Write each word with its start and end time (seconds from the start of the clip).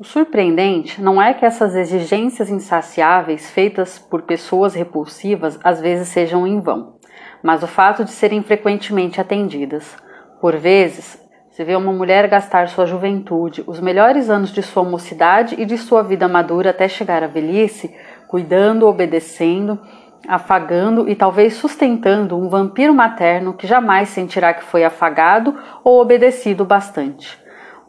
O 0.00 0.04
surpreendente 0.04 0.98
não 0.98 1.20
é 1.20 1.34
que 1.34 1.44
essas 1.44 1.76
exigências 1.76 2.48
insaciáveis 2.48 3.50
feitas 3.50 3.98
por 3.98 4.22
pessoas 4.22 4.74
repulsivas 4.74 5.60
às 5.62 5.78
vezes 5.78 6.08
sejam 6.08 6.46
em 6.46 6.58
vão, 6.58 6.94
mas 7.42 7.62
o 7.62 7.66
fato 7.66 8.02
de 8.02 8.10
serem 8.10 8.42
frequentemente 8.42 9.20
atendidas. 9.20 9.94
Por 10.40 10.56
vezes, 10.56 11.22
se 11.50 11.62
vê 11.64 11.76
uma 11.76 11.92
mulher 11.92 12.26
gastar 12.28 12.68
sua 12.68 12.86
juventude, 12.86 13.62
os 13.66 13.78
melhores 13.78 14.30
anos 14.30 14.50
de 14.54 14.62
sua 14.62 14.82
mocidade 14.82 15.54
e 15.58 15.66
de 15.66 15.76
sua 15.76 16.02
vida 16.02 16.26
madura 16.26 16.70
até 16.70 16.88
chegar 16.88 17.22
à 17.22 17.26
velhice, 17.26 17.94
cuidando, 18.26 18.86
obedecendo, 18.86 19.78
afagando 20.26 21.10
e 21.10 21.14
talvez 21.14 21.56
sustentando 21.56 22.38
um 22.38 22.48
vampiro 22.48 22.94
materno 22.94 23.52
que 23.52 23.66
jamais 23.66 24.08
sentirá 24.08 24.54
que 24.54 24.64
foi 24.64 24.82
afagado 24.82 25.54
ou 25.84 26.00
obedecido 26.00 26.64
bastante. 26.64 27.38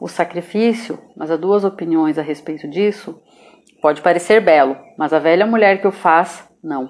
O 0.01 0.07
sacrifício, 0.07 0.97
mas 1.15 1.29
há 1.29 1.37
duas 1.37 1.63
opiniões 1.63 2.17
a 2.17 2.23
respeito 2.23 2.67
disso, 2.67 3.21
pode 3.83 4.01
parecer 4.01 4.41
belo, 4.41 4.75
mas 4.97 5.13
a 5.13 5.19
velha 5.19 5.45
mulher 5.45 5.79
que 5.79 5.87
o 5.87 5.91
faz, 5.91 6.43
não. 6.63 6.85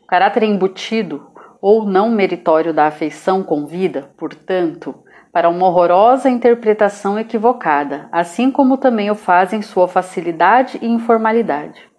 O 0.00 0.06
caráter 0.06 0.44
embutido 0.44 1.32
ou 1.60 1.84
não 1.84 2.08
meritório 2.08 2.72
da 2.72 2.86
afeição 2.86 3.42
convida, 3.42 4.12
portanto, 4.16 4.94
para 5.32 5.48
uma 5.48 5.66
horrorosa 5.66 6.30
interpretação 6.30 7.18
equivocada, 7.18 8.08
assim 8.12 8.52
como 8.52 8.76
também 8.76 9.10
o 9.10 9.16
fazem 9.16 9.60
sua 9.60 9.88
facilidade 9.88 10.78
e 10.80 10.86
informalidade. 10.86 11.90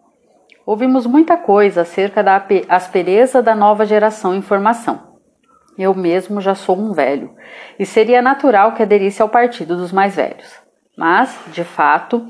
Ouvimos 0.66 1.05
muita 1.05 1.35
coisa 1.35 1.82
acerca 1.82 2.24
da 2.24 2.41
aspereza 2.70 3.44
da 3.44 3.54
nova 3.54 3.85
geração 3.85 4.34
em 4.34 4.41
formação. 4.41 5.09
Eu 5.80 5.96
mesmo 5.96 6.42
já 6.42 6.54
sou 6.54 6.78
um 6.78 6.92
velho, 6.92 7.32
e 7.80 7.86
seria 7.86 8.22
natural 8.22 8.74
que 8.74 8.84
aderisse 8.84 9.22
ao 9.22 9.30
partido 9.30 9.78
dos 9.78 9.94
mais 9.94 10.14
velhos. 10.14 10.60
Mas, 10.98 11.40
de 11.54 11.64
fato, 11.64 12.28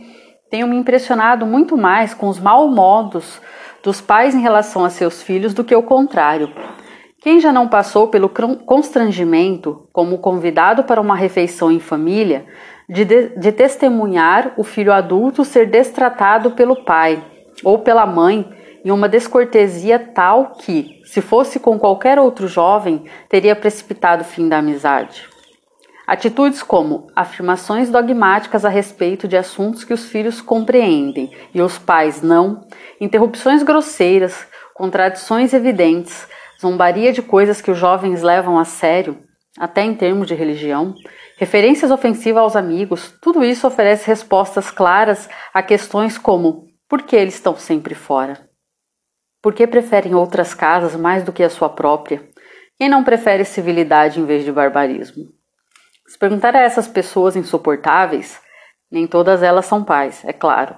tenho 0.51 0.67
me 0.67 0.77
impressionado 0.77 1.47
muito 1.47 1.75
mais 1.75 2.13
com 2.13 2.27
os 2.27 2.39
maus 2.39 2.71
modos 2.71 3.41
dos 3.83 3.99
pais 3.99 4.35
em 4.35 4.41
relação 4.41 4.85
a 4.85 4.89
seus 4.91 5.23
filhos 5.23 5.51
do 5.51 5.63
que 5.63 5.75
o 5.75 5.81
contrário. 5.81 6.53
Quem 7.21 7.39
já 7.39 7.51
não 7.51 7.67
passou 7.67 8.09
pelo 8.09 8.29
constrangimento, 8.29 9.89
como 9.91 10.19
convidado 10.19 10.83
para 10.83 11.01
uma 11.01 11.15
refeição 11.15 11.71
em 11.71 11.79
família, 11.79 12.45
de, 12.87 13.03
de, 13.03 13.29
de 13.29 13.51
testemunhar 13.51 14.53
o 14.57 14.63
filho 14.63 14.93
adulto 14.93 15.43
ser 15.43 15.65
destratado 15.65 16.51
pelo 16.51 16.83
pai 16.85 17.23
ou 17.63 17.79
pela 17.79 18.05
mãe 18.05 18.47
em 18.83 18.91
uma 18.91 19.09
descortesia 19.09 19.99
tal 19.99 20.51
que, 20.55 21.01
se 21.05 21.21
fosse 21.21 21.59
com 21.59 21.77
qualquer 21.77 22.19
outro 22.19 22.47
jovem, 22.47 23.05
teria 23.27 23.55
precipitado 23.55 24.21
o 24.21 24.25
fim 24.25 24.47
da 24.47 24.57
amizade. 24.59 25.27
Atitudes 26.07 26.63
como 26.63 27.07
afirmações 27.15 27.89
dogmáticas 27.89 28.65
a 28.65 28.69
respeito 28.69 29.27
de 29.27 29.37
assuntos 29.37 29.83
que 29.83 29.93
os 29.93 30.05
filhos 30.05 30.41
compreendem 30.41 31.31
e 31.53 31.61
os 31.61 31.77
pais 31.77 32.21
não, 32.23 32.61
interrupções 32.99 33.61
grosseiras, 33.61 34.47
contradições 34.73 35.53
evidentes, 35.53 36.27
zombaria 36.59 37.13
de 37.13 37.21
coisas 37.21 37.61
que 37.61 37.69
os 37.69 37.77
jovens 37.77 38.23
levam 38.23 38.57
a 38.57 38.65
sério, 38.65 39.19
até 39.59 39.83
em 39.83 39.93
termos 39.93 40.27
de 40.27 40.33
religião, 40.33 40.95
referências 41.37 41.91
ofensivas 41.91 42.41
aos 42.41 42.55
amigos, 42.55 43.13
tudo 43.21 43.43
isso 43.43 43.67
oferece 43.67 44.07
respostas 44.07 44.71
claras 44.71 45.29
a 45.53 45.61
questões 45.61 46.17
como 46.17 46.67
por 46.87 47.03
que 47.03 47.15
eles 47.15 47.35
estão 47.35 47.55
sempre 47.55 47.93
fora? 47.93 48.48
Por 49.41 49.53
que 49.53 49.65
preferem 49.65 50.13
outras 50.13 50.53
casas 50.53 50.95
mais 50.97 51.23
do 51.23 51.31
que 51.31 51.41
a 51.41 51.49
sua 51.49 51.69
própria? 51.69 52.21
Quem 52.77 52.89
não 52.89 53.05
prefere 53.05 53.45
civilidade 53.45 54.19
em 54.19 54.25
vez 54.25 54.43
de 54.43 54.51
barbarismo? 54.51 55.27
Se 56.05 56.17
perguntar 56.17 56.55
a 56.55 56.61
essas 56.61 56.87
pessoas 56.87 57.37
insuportáveis, 57.37 58.41
nem 58.91 59.07
todas 59.07 59.41
elas 59.41 59.65
são 59.65 59.81
pais, 59.81 60.25
é 60.25 60.33
claro. 60.33 60.75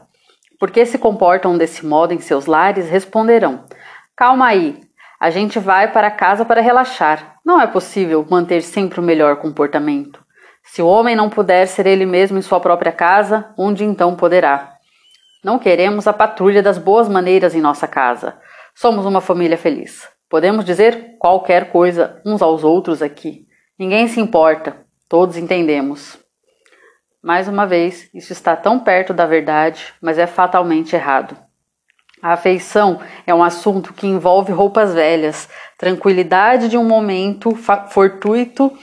Por 0.60 0.70
que 0.70 0.86
se 0.86 1.00
comportam 1.00 1.58
desse 1.58 1.84
modo 1.84 2.14
em 2.14 2.20
seus 2.20 2.46
lares? 2.46 2.88
Responderão: 2.88 3.66
Calma 4.16 4.46
aí, 4.48 4.80
a 5.20 5.32
gente 5.32 5.58
vai 5.58 5.92
para 5.92 6.12
casa 6.12 6.46
para 6.46 6.62
relaxar. 6.62 7.38
Não 7.44 7.60
é 7.60 7.66
possível 7.66 8.24
manter 8.30 8.62
sempre 8.62 9.00
o 9.00 9.04
melhor 9.04 9.38
comportamento. 9.38 10.24
Se 10.64 10.84
o 10.84 10.88
homem 10.88 11.16
não 11.16 11.32
puder 11.32 11.66
ser 11.66 11.88
ele 11.88 12.06
mesmo 12.06 12.38
em 12.38 12.44
sua 12.44 12.60
própria 12.60 12.92
casa, 12.92 13.52
onde 13.58 13.84
então 13.84 14.16
poderá? 14.16 14.76
Não 15.44 15.58
queremos 15.58 16.06
a 16.06 16.14
patrulha 16.14 16.62
das 16.62 16.78
boas 16.78 17.10
maneiras 17.10 17.56
em 17.56 17.62
nossa 17.62 17.88
casa. 17.88 18.38
Somos 18.82 19.06
uma 19.06 19.22
família 19.22 19.60
feliz. 19.60 20.10
Podemos 20.28 20.66
dizer 20.66 21.16
qualquer 21.20 21.72
coisa 21.72 22.20
uns 22.26 22.42
aos 22.42 22.64
outros 22.64 23.04
aqui. 23.04 23.46
Ninguém 23.78 24.08
se 24.08 24.20
importa. 24.20 24.76
Todos 25.08 25.38
entendemos. 25.38 26.18
Mais 27.22 27.48
uma 27.48 27.68
vez, 27.68 28.10
isso 28.12 28.34
está 28.34 28.56
tão 28.56 28.80
perto 28.80 29.14
da 29.14 29.28
verdade, 29.28 29.94
mas 30.02 30.18
é 30.18 30.26
fatalmente 30.26 30.96
errado. 30.96 31.38
A 32.24 32.34
afeição 32.34 33.00
é 33.28 33.36
um 33.36 33.44
assunto 33.44 33.94
que 33.94 34.08
envolve 34.08 34.52
roupas 34.52 34.96
velhas, 34.96 35.48
tranquilidade 35.78 36.68
de 36.68 36.76
um 36.76 36.84
momento 36.84 37.52
fortuito 37.92 38.76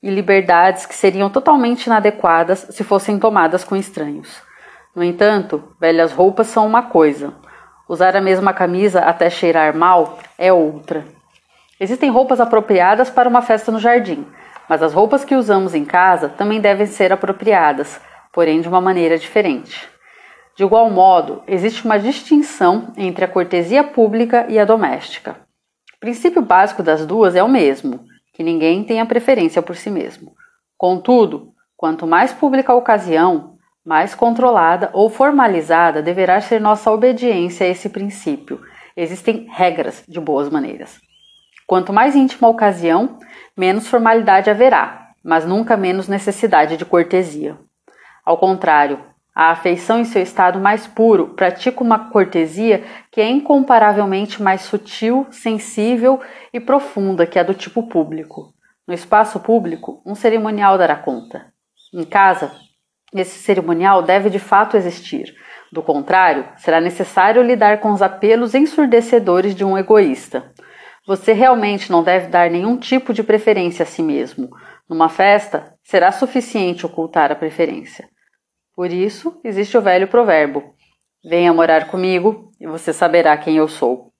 e 0.00 0.10
liberdades 0.10 0.86
que 0.86 0.94
seriam 0.94 1.28
totalmente 1.28 1.86
inadequadas 1.86 2.68
se 2.70 2.84
fossem 2.84 3.18
tomadas 3.18 3.64
com 3.64 3.74
estranhos. 3.74 4.40
No 4.94 5.02
entanto, 5.02 5.74
velhas 5.80 6.12
roupas 6.12 6.46
são 6.46 6.64
uma 6.64 6.82
coisa, 6.82 7.34
usar 7.88 8.16
a 8.16 8.20
mesma 8.20 8.52
camisa 8.52 9.00
até 9.00 9.28
cheirar 9.28 9.76
mal 9.76 10.18
é 10.38 10.52
outra. 10.52 11.04
Existem 11.78 12.10
roupas 12.10 12.40
apropriadas 12.40 13.10
para 13.10 13.28
uma 13.28 13.42
festa 13.42 13.70
no 13.70 13.78
jardim, 13.78 14.26
mas 14.68 14.82
as 14.82 14.92
roupas 14.92 15.24
que 15.24 15.34
usamos 15.34 15.74
em 15.74 15.84
casa 15.84 16.28
também 16.28 16.60
devem 16.60 16.86
ser 16.86 17.12
apropriadas, 17.12 18.00
porém 18.32 18.60
de 18.60 18.68
uma 18.68 18.80
maneira 18.80 19.18
diferente. 19.18 19.88
De 20.56 20.62
igual 20.62 20.88
modo, 20.88 21.42
existe 21.46 21.84
uma 21.84 21.98
distinção 21.98 22.92
entre 22.96 23.24
a 23.24 23.28
cortesia 23.28 23.82
pública 23.82 24.46
e 24.48 24.58
a 24.58 24.64
doméstica. 24.64 25.36
O 25.96 26.00
princípio 26.00 26.42
básico 26.42 26.82
das 26.82 27.04
duas 27.04 27.34
é 27.34 27.42
o 27.42 27.48
mesmo, 27.48 28.04
que 28.32 28.42
ninguém 28.42 28.84
tenha 28.84 29.04
preferência 29.04 29.60
por 29.60 29.74
si 29.74 29.90
mesmo. 29.90 30.32
Contudo, 30.76 31.52
quanto 31.76 32.06
mais 32.06 32.32
pública 32.32 32.72
a 32.72 32.76
ocasião, 32.76 33.53
mais 33.84 34.14
controlada 34.14 34.90
ou 34.92 35.10
formalizada 35.10 36.02
deverá 36.02 36.40
ser 36.40 36.60
nossa 36.60 36.90
obediência 36.90 37.66
a 37.66 37.70
esse 37.70 37.88
princípio. 37.88 38.60
Existem 38.96 39.46
regras 39.50 40.02
de 40.08 40.20
boas 40.20 40.48
maneiras. 40.48 41.00
Quanto 41.66 41.92
mais 41.92 42.14
íntima 42.14 42.48
a 42.48 42.50
ocasião, 42.50 43.18
menos 43.56 43.86
formalidade 43.86 44.50
haverá, 44.50 45.10
mas 45.22 45.44
nunca 45.44 45.76
menos 45.76 46.08
necessidade 46.08 46.76
de 46.76 46.84
cortesia. 46.84 47.58
Ao 48.24 48.38
contrário, 48.38 49.00
a 49.34 49.50
afeição 49.50 49.98
em 49.98 50.04
seu 50.04 50.22
estado 50.22 50.60
mais 50.60 50.86
puro 50.86 51.30
pratica 51.34 51.82
uma 51.82 52.10
cortesia 52.10 52.84
que 53.10 53.20
é 53.20 53.28
incomparavelmente 53.28 54.40
mais 54.40 54.62
sutil, 54.62 55.26
sensível 55.30 56.20
e 56.52 56.60
profunda 56.60 57.26
que 57.26 57.38
a 57.38 57.42
do 57.42 57.52
tipo 57.52 57.88
público. 57.88 58.54
No 58.86 58.94
espaço 58.94 59.40
público, 59.40 60.00
um 60.06 60.14
cerimonial 60.14 60.78
dará 60.78 60.94
conta. 60.94 61.46
Em 61.92 62.04
casa, 62.04 62.52
esse 63.20 63.38
cerimonial 63.38 64.02
deve 64.02 64.28
de 64.28 64.38
fato 64.38 64.76
existir. 64.76 65.34
Do 65.72 65.82
contrário, 65.82 66.46
será 66.56 66.80
necessário 66.80 67.42
lidar 67.42 67.80
com 67.80 67.92
os 67.92 68.02
apelos 68.02 68.54
ensurdecedores 68.54 69.54
de 69.54 69.64
um 69.64 69.76
egoísta. 69.76 70.52
Você 71.06 71.32
realmente 71.32 71.90
não 71.90 72.02
deve 72.02 72.28
dar 72.28 72.50
nenhum 72.50 72.76
tipo 72.76 73.12
de 73.12 73.22
preferência 73.22 73.82
a 73.82 73.86
si 73.86 74.02
mesmo. 74.02 74.48
Numa 74.88 75.08
festa, 75.08 75.74
será 75.82 76.12
suficiente 76.12 76.86
ocultar 76.86 77.30
a 77.30 77.34
preferência. 77.34 78.08
Por 78.74 78.90
isso, 78.90 79.38
existe 79.44 79.76
o 79.76 79.82
velho 79.82 80.08
provérbio: 80.08 80.62
Venha 81.28 81.52
morar 81.52 81.88
comigo 81.88 82.50
e 82.60 82.66
você 82.66 82.92
saberá 82.92 83.36
quem 83.36 83.56
eu 83.56 83.68
sou. 83.68 84.12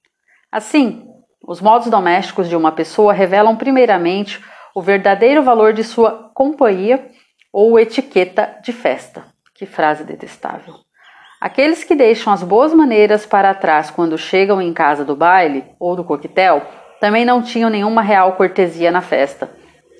Assim, 0.50 1.06
os 1.46 1.60
modos 1.60 1.90
domésticos 1.90 2.48
de 2.48 2.56
uma 2.56 2.72
pessoa 2.72 3.12
revelam 3.12 3.56
primeiramente 3.56 4.42
o 4.74 4.82
verdadeiro 4.82 5.42
valor 5.42 5.72
de 5.72 5.84
sua 5.84 6.30
companhia 6.34 7.10
ou 7.54 7.78
etiqueta 7.78 8.58
de 8.64 8.72
festa. 8.72 9.22
Que 9.54 9.64
frase 9.64 10.02
detestável. 10.02 10.74
Aqueles 11.40 11.84
que 11.84 11.94
deixam 11.94 12.32
as 12.32 12.42
boas 12.42 12.74
maneiras 12.74 13.24
para 13.24 13.54
trás 13.54 13.92
quando 13.92 14.18
chegam 14.18 14.60
em 14.60 14.72
casa 14.72 15.04
do 15.04 15.14
baile 15.14 15.64
ou 15.78 15.94
do 15.94 16.02
coquetel 16.02 16.62
também 17.00 17.24
não 17.24 17.40
tinham 17.40 17.70
nenhuma 17.70 18.02
real 18.02 18.32
cortesia 18.32 18.90
na 18.90 19.00
festa. 19.00 19.48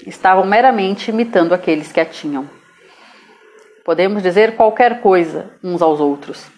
Estavam 0.05 0.45
meramente 0.45 1.13
imitando 1.13 1.53
aqueles 1.53 1.93
que 1.93 2.01
a 2.01 2.05
tinham. 2.05 2.51
Podemos 3.85 4.21
dizer 4.21 4.57
qualquer 4.57 5.01
coisa 5.01 5.53
uns 5.63 5.81
aos 5.81 6.01
outros. 6.01 6.51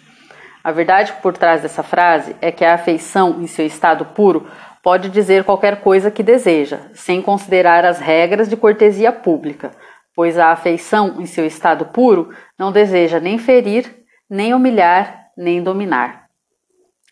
A 0.63 0.71
verdade 0.71 1.13
por 1.21 1.37
trás 1.37 1.61
dessa 1.61 1.83
frase 1.83 2.35
é 2.41 2.51
que 2.51 2.65
a 2.65 2.73
afeição, 2.73 3.39
em 3.39 3.45
seu 3.45 3.67
estado 3.67 4.03
puro, 4.03 4.47
pode 4.81 5.09
dizer 5.09 5.43
qualquer 5.43 5.81
coisa 5.81 6.09
que 6.09 6.23
deseja, 6.23 6.79
sem 6.93 7.21
considerar 7.21 7.85
as 7.85 7.99
regras 7.99 8.49
de 8.49 8.57
cortesia 8.57 9.11
pública, 9.11 9.71
pois 10.17 10.39
a 10.39 10.47
afeição, 10.47 11.21
em 11.21 11.27
seu 11.27 11.45
estado 11.45 11.85
puro, 11.85 12.33
não 12.57 12.71
deseja 12.71 13.19
nem 13.19 13.37
ferir, 13.37 14.03
nem 14.27 14.51
humilhar, 14.51 15.27
nem 15.37 15.61
dominar. 15.61 16.25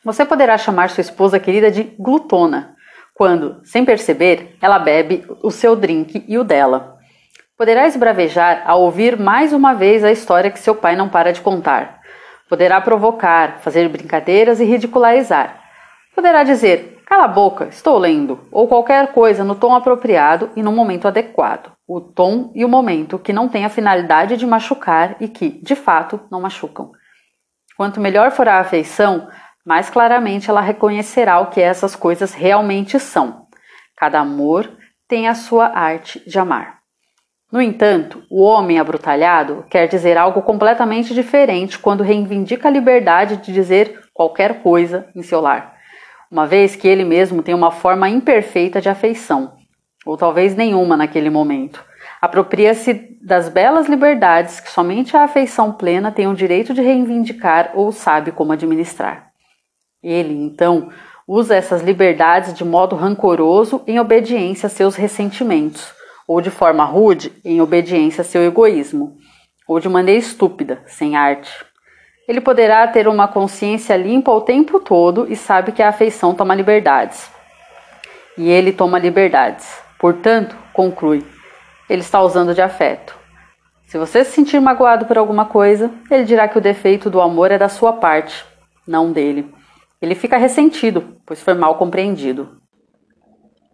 Você 0.03 0.25
poderá 0.25 0.57
chamar 0.57 0.89
sua 0.89 1.01
esposa 1.01 1.39
querida 1.39 1.69
de 1.69 1.83
glutona, 1.99 2.75
quando, 3.13 3.61
sem 3.63 3.85
perceber, 3.85 4.57
ela 4.59 4.79
bebe 4.79 5.23
o 5.43 5.51
seu 5.51 5.75
drink 5.75 6.25
e 6.27 6.35
o 6.35 6.43
dela. 6.43 6.97
Poderá 7.55 7.85
esbravejar 7.85 8.63
ao 8.65 8.81
ouvir 8.81 9.19
mais 9.19 9.53
uma 9.53 9.75
vez 9.75 10.03
a 10.03 10.11
história 10.11 10.49
que 10.49 10.57
seu 10.57 10.73
pai 10.73 10.95
não 10.95 11.07
para 11.07 11.31
de 11.31 11.41
contar. 11.41 12.01
Poderá 12.49 12.81
provocar, 12.81 13.59
fazer 13.59 13.87
brincadeiras 13.87 14.59
e 14.59 14.65
ridicularizar. 14.65 15.61
Poderá 16.15 16.41
dizer: 16.41 17.03
Cala 17.05 17.25
a 17.25 17.27
boca, 17.27 17.65
estou 17.65 17.99
lendo, 17.99 18.47
ou 18.51 18.67
qualquer 18.67 19.13
coisa 19.13 19.43
no 19.43 19.53
tom 19.53 19.75
apropriado 19.75 20.49
e 20.55 20.63
no 20.63 20.71
momento 20.71 21.07
adequado. 21.07 21.74
O 21.87 22.01
tom 22.01 22.51
e 22.55 22.65
o 22.65 22.69
momento 22.69 23.19
que 23.19 23.33
não 23.33 23.47
têm 23.47 23.65
a 23.65 23.69
finalidade 23.69 24.37
de 24.37 24.45
machucar 24.45 25.15
e 25.19 25.27
que, 25.27 25.49
de 25.61 25.75
fato, 25.75 26.19
não 26.31 26.41
machucam. 26.41 26.91
Quanto 27.77 27.99
melhor 27.99 28.31
for 28.31 28.47
a 28.47 28.59
afeição, 28.59 29.27
mais 29.65 29.89
claramente 29.89 30.49
ela 30.49 30.61
reconhecerá 30.61 31.39
o 31.39 31.47
que 31.47 31.61
essas 31.61 31.95
coisas 31.95 32.33
realmente 32.33 32.99
são. 32.99 33.47
Cada 33.97 34.19
amor 34.19 34.69
tem 35.07 35.27
a 35.27 35.35
sua 35.35 35.67
arte 35.67 36.21
de 36.27 36.39
amar. 36.39 36.79
No 37.51 37.61
entanto, 37.61 38.23
o 38.29 38.41
homem 38.41 38.79
abrutalhado 38.79 39.65
quer 39.69 39.87
dizer 39.87 40.17
algo 40.17 40.41
completamente 40.41 41.13
diferente 41.13 41.77
quando 41.77 42.03
reivindica 42.03 42.67
a 42.67 42.71
liberdade 42.71 43.37
de 43.37 43.53
dizer 43.53 44.01
qualquer 44.13 44.61
coisa 44.61 45.07
em 45.15 45.21
seu 45.21 45.39
lar, 45.39 45.75
uma 46.31 46.47
vez 46.47 46.75
que 46.75 46.87
ele 46.87 47.03
mesmo 47.03 47.43
tem 47.43 47.53
uma 47.53 47.71
forma 47.71 48.09
imperfeita 48.09 48.81
de 48.81 48.89
afeição, 48.89 49.53
ou 50.05 50.15
talvez 50.15 50.55
nenhuma 50.55 50.95
naquele 50.95 51.29
momento. 51.29 51.83
Apropria-se 52.21 53.17
das 53.21 53.49
belas 53.49 53.87
liberdades 53.87 54.59
que 54.59 54.69
somente 54.69 55.17
a 55.17 55.23
afeição 55.23 55.71
plena 55.71 56.11
tem 56.11 56.27
o 56.27 56.35
direito 56.35 56.73
de 56.73 56.81
reivindicar 56.81 57.71
ou 57.73 57.91
sabe 57.91 58.31
como 58.31 58.53
administrar. 58.53 59.31
Ele, 60.03 60.33
então, 60.33 60.89
usa 61.27 61.55
essas 61.55 61.81
liberdades 61.81 62.53
de 62.53 62.63
modo 62.63 62.95
rancoroso 62.95 63.81
em 63.87 63.99
obediência 63.99 64.67
a 64.67 64.69
seus 64.69 64.95
ressentimentos, 64.95 65.93
ou 66.27 66.39
de 66.39 66.51
forma 66.51 66.83
rude 66.85 67.31
em 67.43 67.59
obediência 67.61 68.21
a 68.21 68.25
seu 68.25 68.43
egoísmo, 68.43 69.17
ou 69.67 69.79
de 69.79 69.89
maneira 69.89 70.19
estúpida, 70.19 70.83
sem 70.85 71.15
arte. 71.15 71.51
Ele 72.27 72.41
poderá 72.41 72.87
ter 72.87 73.07
uma 73.07 73.27
consciência 73.27 73.95
limpa 73.95 74.31
o 74.31 74.41
tempo 74.41 74.79
todo 74.79 75.31
e 75.31 75.35
sabe 75.35 75.71
que 75.71 75.81
a 75.81 75.89
afeição 75.89 76.33
toma 76.33 76.55
liberdades. 76.55 77.29
E 78.37 78.49
ele 78.49 78.71
toma 78.71 78.99
liberdades. 78.99 79.84
Portanto, 80.05 80.55
conclui, 80.71 81.25
ele 81.89 82.01
está 82.01 82.21
usando 82.21 82.53
de 82.53 82.61
afeto. 82.61 83.17
Se 83.87 83.97
você 83.97 84.23
se 84.23 84.33
sentir 84.33 84.61
magoado 84.61 85.07
por 85.07 85.17
alguma 85.17 85.45
coisa, 85.45 85.89
ele 86.11 86.25
dirá 86.25 86.47
que 86.47 86.59
o 86.59 86.61
defeito 86.61 87.09
do 87.09 87.19
amor 87.19 87.49
é 87.49 87.57
da 87.57 87.67
sua 87.67 87.91
parte, 87.91 88.45
não 88.87 89.11
dele. 89.11 89.51
Ele 89.99 90.13
fica 90.13 90.37
ressentido, 90.37 91.17
pois 91.25 91.41
foi 91.41 91.55
mal 91.55 91.79
compreendido. 91.79 92.61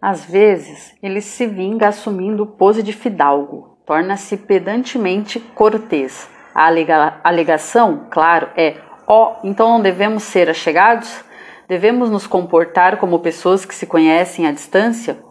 Às 0.00 0.24
vezes, 0.24 0.94
ele 1.02 1.20
se 1.20 1.46
vinga 1.46 1.88
assumindo 1.88 2.46
pose 2.46 2.82
de 2.82 2.94
fidalgo, 2.94 3.76
torna-se 3.84 4.38
pedantemente 4.38 5.38
cortês. 5.38 6.30
A 6.54 6.64
alega 6.64 7.20
alegação, 7.22 8.06
claro, 8.10 8.48
é: 8.56 8.76
ó, 9.06 9.34
oh, 9.34 9.46
então 9.46 9.68
não 9.68 9.82
devemos 9.82 10.22
ser 10.22 10.48
achegados? 10.48 11.22
Devemos 11.68 12.08
nos 12.08 12.26
comportar 12.26 12.96
como 12.96 13.18
pessoas 13.18 13.66
que 13.66 13.74
se 13.74 13.86
conhecem 13.86 14.46
à 14.46 14.50
distância? 14.50 15.30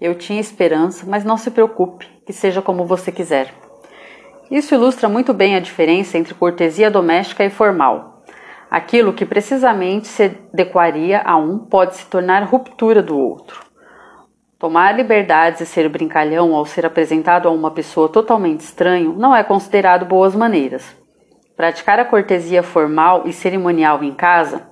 Eu 0.00 0.14
tinha 0.14 0.40
esperança, 0.40 1.04
mas 1.06 1.24
não 1.24 1.36
se 1.36 1.50
preocupe, 1.50 2.08
que 2.24 2.32
seja 2.32 2.62
como 2.62 2.86
você 2.86 3.12
quiser. 3.12 3.52
Isso 4.50 4.74
ilustra 4.74 5.08
muito 5.08 5.34
bem 5.34 5.54
a 5.54 5.60
diferença 5.60 6.16
entre 6.16 6.34
cortesia 6.34 6.90
doméstica 6.90 7.44
e 7.44 7.50
formal. 7.50 8.24
Aquilo 8.70 9.12
que 9.12 9.26
precisamente 9.26 10.08
se 10.08 10.36
adequaria 10.52 11.20
a 11.24 11.36
um 11.36 11.58
pode 11.58 11.96
se 11.96 12.06
tornar 12.06 12.44
ruptura 12.44 13.02
do 13.02 13.18
outro. 13.18 13.60
Tomar 14.58 14.96
liberdades 14.96 15.60
e 15.60 15.66
ser 15.66 15.88
brincalhão 15.88 16.54
ao 16.54 16.64
ser 16.64 16.86
apresentado 16.86 17.48
a 17.48 17.50
uma 17.50 17.70
pessoa 17.70 18.08
totalmente 18.08 18.60
estranho 18.60 19.14
não 19.16 19.34
é 19.34 19.44
considerado 19.44 20.06
boas 20.06 20.34
maneiras. 20.34 20.96
Praticar 21.56 21.98
a 21.98 22.04
cortesia 22.04 22.62
formal 22.62 23.24
e 23.26 23.32
cerimonial 23.32 24.02
em 24.02 24.14
casa, 24.14 24.68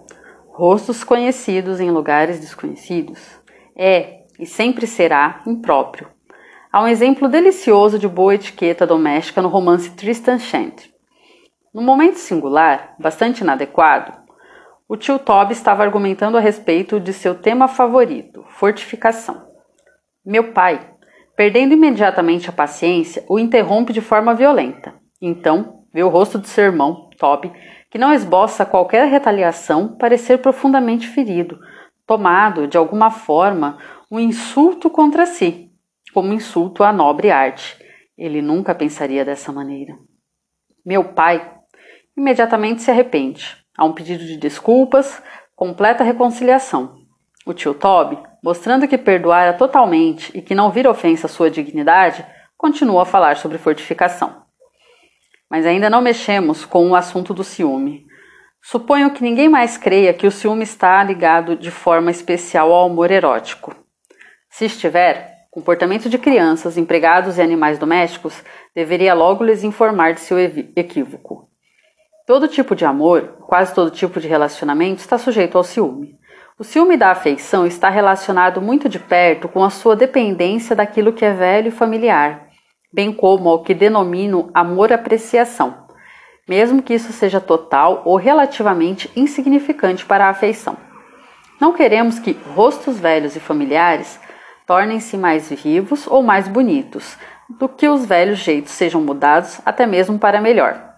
rostos 0.49 1.05
conhecidos 1.05 1.81
em 1.81 1.91
lugares 1.91 2.41
desconhecidos, 2.41 3.21
é 3.77 4.18
e 4.39 4.47
sempre 4.47 4.87
será 4.87 5.43
impróprio. 5.47 6.09
Há 6.71 6.83
um 6.83 6.89
exemplo 6.89 7.29
delicioso 7.29 7.99
de 7.99 8.07
boa 8.07 8.35
etiqueta 8.35 8.87
doméstica 8.87 9.41
no 9.41 9.49
romance 9.49 9.91
Tristan 9.91 10.39
Shandy. 10.39 10.93
No 11.73 11.83
momento 11.83 12.17
singular, 12.17 12.95
bastante 12.99 13.41
inadequado, 13.41 14.13
o 14.89 14.97
tio 14.97 15.19
Toby 15.19 15.53
estava 15.53 15.83
argumentando 15.83 16.37
a 16.37 16.41
respeito 16.41 16.99
de 16.99 17.13
seu 17.13 17.35
tema 17.35 17.69
favorito, 17.69 18.45
fortificação. 18.49 19.47
Meu 20.25 20.53
pai, 20.53 20.95
perdendo 21.37 21.75
imediatamente 21.75 22.49
a 22.49 22.53
paciência, 22.53 23.25
o 23.29 23.39
interrompe 23.39 23.93
de 23.93 24.01
forma 24.01 24.35
violenta. 24.35 24.95
Então, 25.21 25.85
vê 25.93 26.03
o 26.03 26.09
rosto 26.09 26.39
de 26.39 26.49
seu 26.49 26.65
irmão, 26.65 27.09
Toby, 27.19 27.53
que 27.91 27.99
não 27.99 28.13
esboça 28.13 28.67
qualquer 28.67 29.09
retaliação, 29.09 29.97
parecer 29.97 30.39
profundamente 30.39 31.07
ferido, 31.07 31.59
tomado, 32.07 32.67
de 32.67 32.77
alguma 32.77 33.11
forma, 33.11 33.79
um 34.11 34.19
insulto 34.19 34.89
contra 34.89 35.27
si, 35.27 35.71
como 36.15 36.33
insulto 36.33 36.83
à 36.83 36.93
nobre 36.93 37.31
arte. 37.31 37.77
Ele 38.17 38.41
nunca 38.41 38.75
pensaria 38.75 39.25
dessa 39.25 39.53
maneira. 39.53 39.99
Meu 40.85 41.13
pai 41.13 41.55
imediatamente 42.17 42.83
se 42.83 42.91
arrepende. 42.91 43.57
Há 43.77 43.85
um 43.85 43.93
pedido 43.93 44.25
de 44.25 44.37
desculpas, 44.39 45.23
completa 45.55 46.03
reconciliação. 46.03 46.97
O 47.45 47.53
tio 47.53 47.75
Toby, 47.75 48.19
mostrando 48.43 48.89
que 48.89 48.97
perdoara 48.97 49.53
totalmente 49.53 50.37
e 50.37 50.41
que 50.41 50.55
não 50.55 50.71
vira 50.71 50.91
ofensa 50.91 51.27
à 51.27 51.31
sua 51.31 51.51
dignidade, 51.51 52.25
continua 52.57 53.03
a 53.03 53.07
falar 53.07 53.37
sobre 53.37 53.59
fortificação. 53.59 54.43
Mas 55.51 55.67
ainda 55.67 55.91
não 55.91 56.01
mexemos 56.01 56.65
com 56.65 56.91
o 56.91 56.97
assunto 56.97 57.35
do 57.35 57.45
ciúme. 57.45 58.07
Suponho 58.63 59.13
que 59.13 59.23
ninguém 59.23 59.49
mais 59.49 59.77
creia 59.77 60.13
que 60.13 60.27
o 60.27 60.31
ciúme 60.31 60.65
está 60.65 61.03
ligado 61.05 61.55
de 61.57 61.71
forma 61.71 62.11
especial 62.11 62.73
ao 62.73 62.87
amor 62.87 63.11
erótico. 63.11 63.88
Se 64.51 64.65
estiver, 64.65 65.47
comportamento 65.51 66.09
de 66.09 66.19
crianças, 66.19 66.77
empregados 66.77 67.39
e 67.39 67.43
animais 67.43 67.79
domésticos 67.79 68.43
deveria 68.75 69.15
logo 69.15 69.45
lhes 69.45 69.65
informar 69.65 70.15
de 70.15 70.21
seu 70.21 70.39
equívoco. 70.39 71.49
Todo 72.27 72.49
tipo 72.49 72.75
de 72.75 72.85
amor, 72.85 73.39
quase 73.47 73.75
todo 73.75 73.91
tipo 73.91 74.21
de 74.21 74.29
relacionamento 74.29 75.01
está 75.01 75.17
sujeito 75.17 75.57
ao 75.57 75.65
ciúme. 75.65 76.19
O 76.59 76.65
ciúme 76.65 76.97
da 76.97 77.11
afeição 77.11 77.67
está 77.67 77.89
relacionado 77.89 78.61
muito 78.61 78.89
de 78.89 78.99
perto 78.99 79.49
com 79.49 79.63
a 79.63 79.71
sua 79.71 79.95
dependência 79.95 80.75
daquilo 80.75 81.13
que 81.13 81.25
é 81.25 81.33
velho 81.33 81.69
e 81.69 81.71
familiar, 81.71 82.49
bem 82.93 83.13
como 83.13 83.49
ao 83.49 83.63
que 83.63 83.73
denomino 83.73 84.51
amor-apreciação, 84.53 85.87
mesmo 86.49 86.83
que 86.83 86.95
isso 86.95 87.13
seja 87.13 87.41
total 87.41 88.03
ou 88.05 88.17
relativamente 88.17 89.11
insignificante 89.15 90.05
para 90.05 90.27
a 90.27 90.31
afeição. 90.31 90.77
Não 91.61 91.73
queremos 91.73 92.19
que 92.19 92.33
rostos 92.55 92.99
velhos 92.99 93.37
e 93.37 93.41
familiares 93.41 94.21
tornem-se 94.69 95.17
mais 95.17 95.49
vivos 95.49 96.07
ou 96.07 96.23
mais 96.23 96.47
bonitos, 96.47 97.17
do 97.59 97.69
que 97.69 97.89
os 97.89 98.07
velhos 98.07 98.39
jeitos 98.39 98.71
sejam 98.73 99.01
mudados 99.01 99.61
até 99.65 99.87
mesmo 99.87 100.17
para 100.19 100.41
melhor 100.41 100.89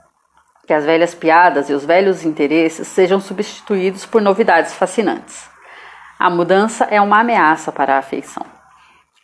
que 0.70 0.74
as 0.74 0.84
velhas 0.84 1.16
piadas 1.16 1.68
e 1.68 1.72
os 1.72 1.84
velhos 1.84 2.24
interesses 2.24 2.86
sejam 2.86 3.18
substituídos 3.18 4.06
por 4.06 4.22
novidades 4.22 4.72
fascinantes. 4.72 5.50
A 6.16 6.30
mudança 6.30 6.84
é 6.84 7.00
uma 7.00 7.18
ameaça 7.18 7.72
para 7.72 7.96
a 7.96 7.98
afeição. 7.98 8.46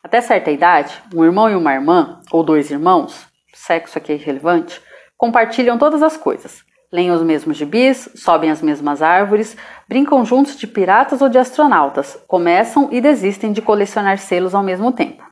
Até 0.03 0.21
certa 0.21 0.51
idade, 0.51 1.01
um 1.15 1.25
irmão 1.25 1.49
e 1.49 1.55
uma 1.55 1.73
irmã, 1.73 2.21
ou 2.33 2.43
dois 2.43 2.73
irmãos, 2.73 3.29
sexo 3.55 3.97
aqui 3.97 4.11
é 4.11 4.17
irrelevante, 4.17 4.83
compartilham 5.17 5.79
todas 5.79 6.03
as 6.03 6.17
coisas. 6.17 6.65
Leem 6.97 7.11
os 7.11 7.23
mesmos 7.23 7.59
gibis, 7.59 8.09
sobem 8.15 8.51
as 8.51 8.63
mesmas 8.63 9.03
árvores, 9.03 9.55
brincam 9.87 10.25
juntos 10.25 10.57
de 10.57 10.67
piratas 10.67 11.21
ou 11.21 11.29
de 11.29 11.37
astronautas, 11.37 12.19
começam 12.27 12.89
e 12.91 13.03
desistem 13.03 13.53
de 13.53 13.61
colecionar 13.61 14.17
selos 14.17 14.55
ao 14.55 14.63
mesmo 14.63 14.91
tempo. 14.91 15.23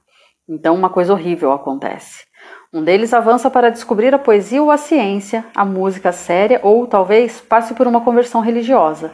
Então, 0.46 0.74
uma 0.74 0.90
coisa 0.90 1.14
horrível 1.14 1.52
acontece. 1.52 2.26
Um 2.70 2.84
deles 2.84 3.14
avança 3.14 3.48
para 3.48 3.70
descobrir 3.70 4.14
a 4.14 4.18
poesia 4.18 4.62
ou 4.62 4.70
a 4.70 4.76
ciência, 4.76 5.42
a 5.56 5.64
música 5.64 6.12
séria 6.12 6.60
ou, 6.62 6.86
talvez, 6.86 7.40
passe 7.40 7.72
por 7.72 7.86
uma 7.86 8.02
conversão 8.02 8.42
religiosa. 8.42 9.10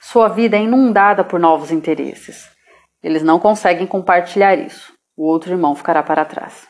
Sua 0.00 0.26
vida 0.26 0.56
é 0.56 0.62
inundada 0.62 1.22
por 1.22 1.38
novos 1.38 1.70
interesses. 1.70 2.48
Eles 3.02 3.22
não 3.22 3.38
conseguem 3.38 3.86
compartilhar 3.86 4.54
isso. 4.54 4.90
O 5.14 5.26
outro 5.26 5.52
irmão 5.52 5.74
ficará 5.74 6.02
para 6.02 6.24
trás. 6.24 6.69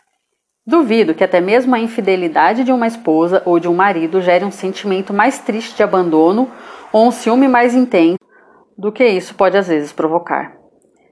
Duvido 0.71 1.15
que 1.15 1.25
até 1.25 1.41
mesmo 1.41 1.75
a 1.75 1.81
infidelidade 1.81 2.63
de 2.63 2.71
uma 2.71 2.87
esposa 2.87 3.43
ou 3.45 3.59
de 3.59 3.67
um 3.67 3.75
marido 3.75 4.21
gere 4.21 4.45
um 4.45 4.53
sentimento 4.53 5.13
mais 5.13 5.41
triste 5.41 5.75
de 5.75 5.83
abandono 5.83 6.49
ou 6.93 7.09
um 7.09 7.11
ciúme 7.11 7.49
mais 7.49 7.75
intenso 7.75 8.21
do 8.79 8.93
que 8.93 9.05
isso 9.05 9.35
pode 9.35 9.57
às 9.57 9.67
vezes 9.67 9.93
provocar. 9.93 10.57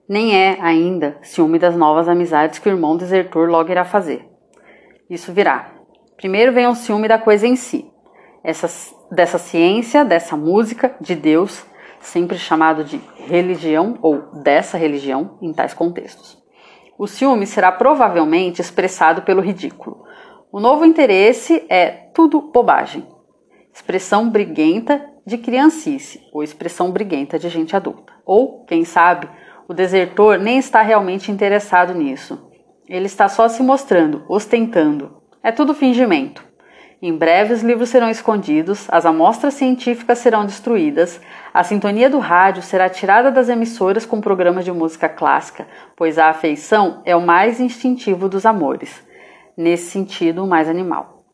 Nem 0.09 0.37
é, 0.37 0.59
ainda, 0.61 1.19
ciúme 1.23 1.59
das 1.59 1.75
novas 1.75 2.09
amizades 2.09 2.61
que 2.61 2.69
o 2.69 2.73
irmão 2.73 2.97
desertor 2.97 3.49
logo 3.49 3.69
irá 3.69 3.85
fazer. 3.85 4.25
Isso 5.11 5.33
virá. 5.33 5.73
Primeiro 6.17 6.53
vem 6.53 6.69
o 6.69 6.77
ciúme 6.77 7.09
da 7.09 7.19
coisa 7.19 7.45
em 7.45 7.57
si, 7.57 7.85
essa, 8.45 8.69
dessa 9.11 9.39
ciência, 9.39 10.05
dessa 10.05 10.37
música, 10.37 10.95
de 11.01 11.17
Deus, 11.17 11.67
sempre 11.99 12.39
chamado 12.39 12.85
de 12.85 13.01
religião 13.27 13.99
ou 14.03 14.23
dessa 14.41 14.79
religião 14.79 15.37
em 15.43 15.53
tais 15.53 15.75
contextos. 15.75 16.38
O 16.99 17.07
ciúme 17.07 17.47
será 17.47 17.71
provavelmente 17.71 18.61
expressado 18.61 19.23
pelo 19.23 19.41
ridículo. 19.41 20.05
O 20.51 20.59
novo 20.59 20.85
interesse 20.85 21.65
é 21.69 21.87
tudo 22.13 22.41
bobagem. 22.41 23.07
Expressão 23.73 24.29
briguenta 24.29 25.09
de 25.25 25.39
criancice 25.39 26.21
ou 26.33 26.43
expressão 26.43 26.91
briguenta 26.91 27.39
de 27.39 27.49
gente 27.49 27.77
adulta. 27.77 28.13
Ou, 28.27 28.65
quem 28.65 28.85
sabe, 28.85 29.29
o 29.69 29.73
desertor 29.73 30.39
nem 30.39 30.59
está 30.59 30.83
realmente 30.83 31.31
interessado 31.31 31.95
nisso. 31.95 32.51
Ele 32.89 33.07
está 33.07 33.29
só 33.29 33.47
se 33.49 33.63
mostrando, 33.63 34.25
ostentando. 34.29 35.23
É 35.41 35.53
tudo 35.53 35.75
fingimento. 35.75 36.45
Em 37.01 37.17
breve 37.17 37.55
os 37.55 37.63
livros 37.63 37.91
serão 37.91 38.11
escondidos, 38.11 38.89
as 38.91 39.07
amostras 39.07 39.55
científicas 39.55 40.19
serão 40.19 40.45
destruídas, 40.45 41.21
a 41.59 41.65
sintonia 41.65 42.09
do 42.09 42.21
rádio 42.21 42.63
será 42.63 42.89
tirada 42.89 43.33
das 43.33 43.49
emissoras 43.49 44.07
com 44.07 44.21
programas 44.21 44.65
de 44.65 44.71
música 44.71 45.09
clássica, 45.09 45.67
pois 45.97 46.17
a 46.17 46.29
afeição 46.29 47.03
é 47.05 47.17
o 47.17 47.21
mais 47.21 47.59
instintivo 47.59 48.29
dos 48.29 48.47
amores, 48.47 49.03
nesse 49.57 49.91
sentido, 49.91 50.45
o 50.45 50.47
mais 50.47 50.69
animal. 50.69 51.25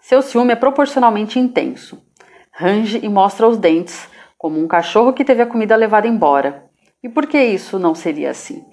Seu 0.00 0.22
ciúme 0.22 0.54
é 0.54 0.56
proporcionalmente 0.56 1.38
intenso. 1.38 2.02
Range 2.50 3.00
e 3.02 3.08
mostra 3.10 3.46
os 3.46 3.58
dentes, 3.58 4.08
como 4.38 4.58
um 4.58 4.66
cachorro 4.66 5.12
que 5.12 5.26
teve 5.26 5.42
a 5.42 5.46
comida 5.46 5.76
levada 5.76 6.08
embora. 6.08 6.64
E 7.02 7.08
por 7.10 7.26
que 7.26 7.38
isso 7.38 7.78
não 7.78 7.94
seria 7.94 8.30
assim? 8.30 8.64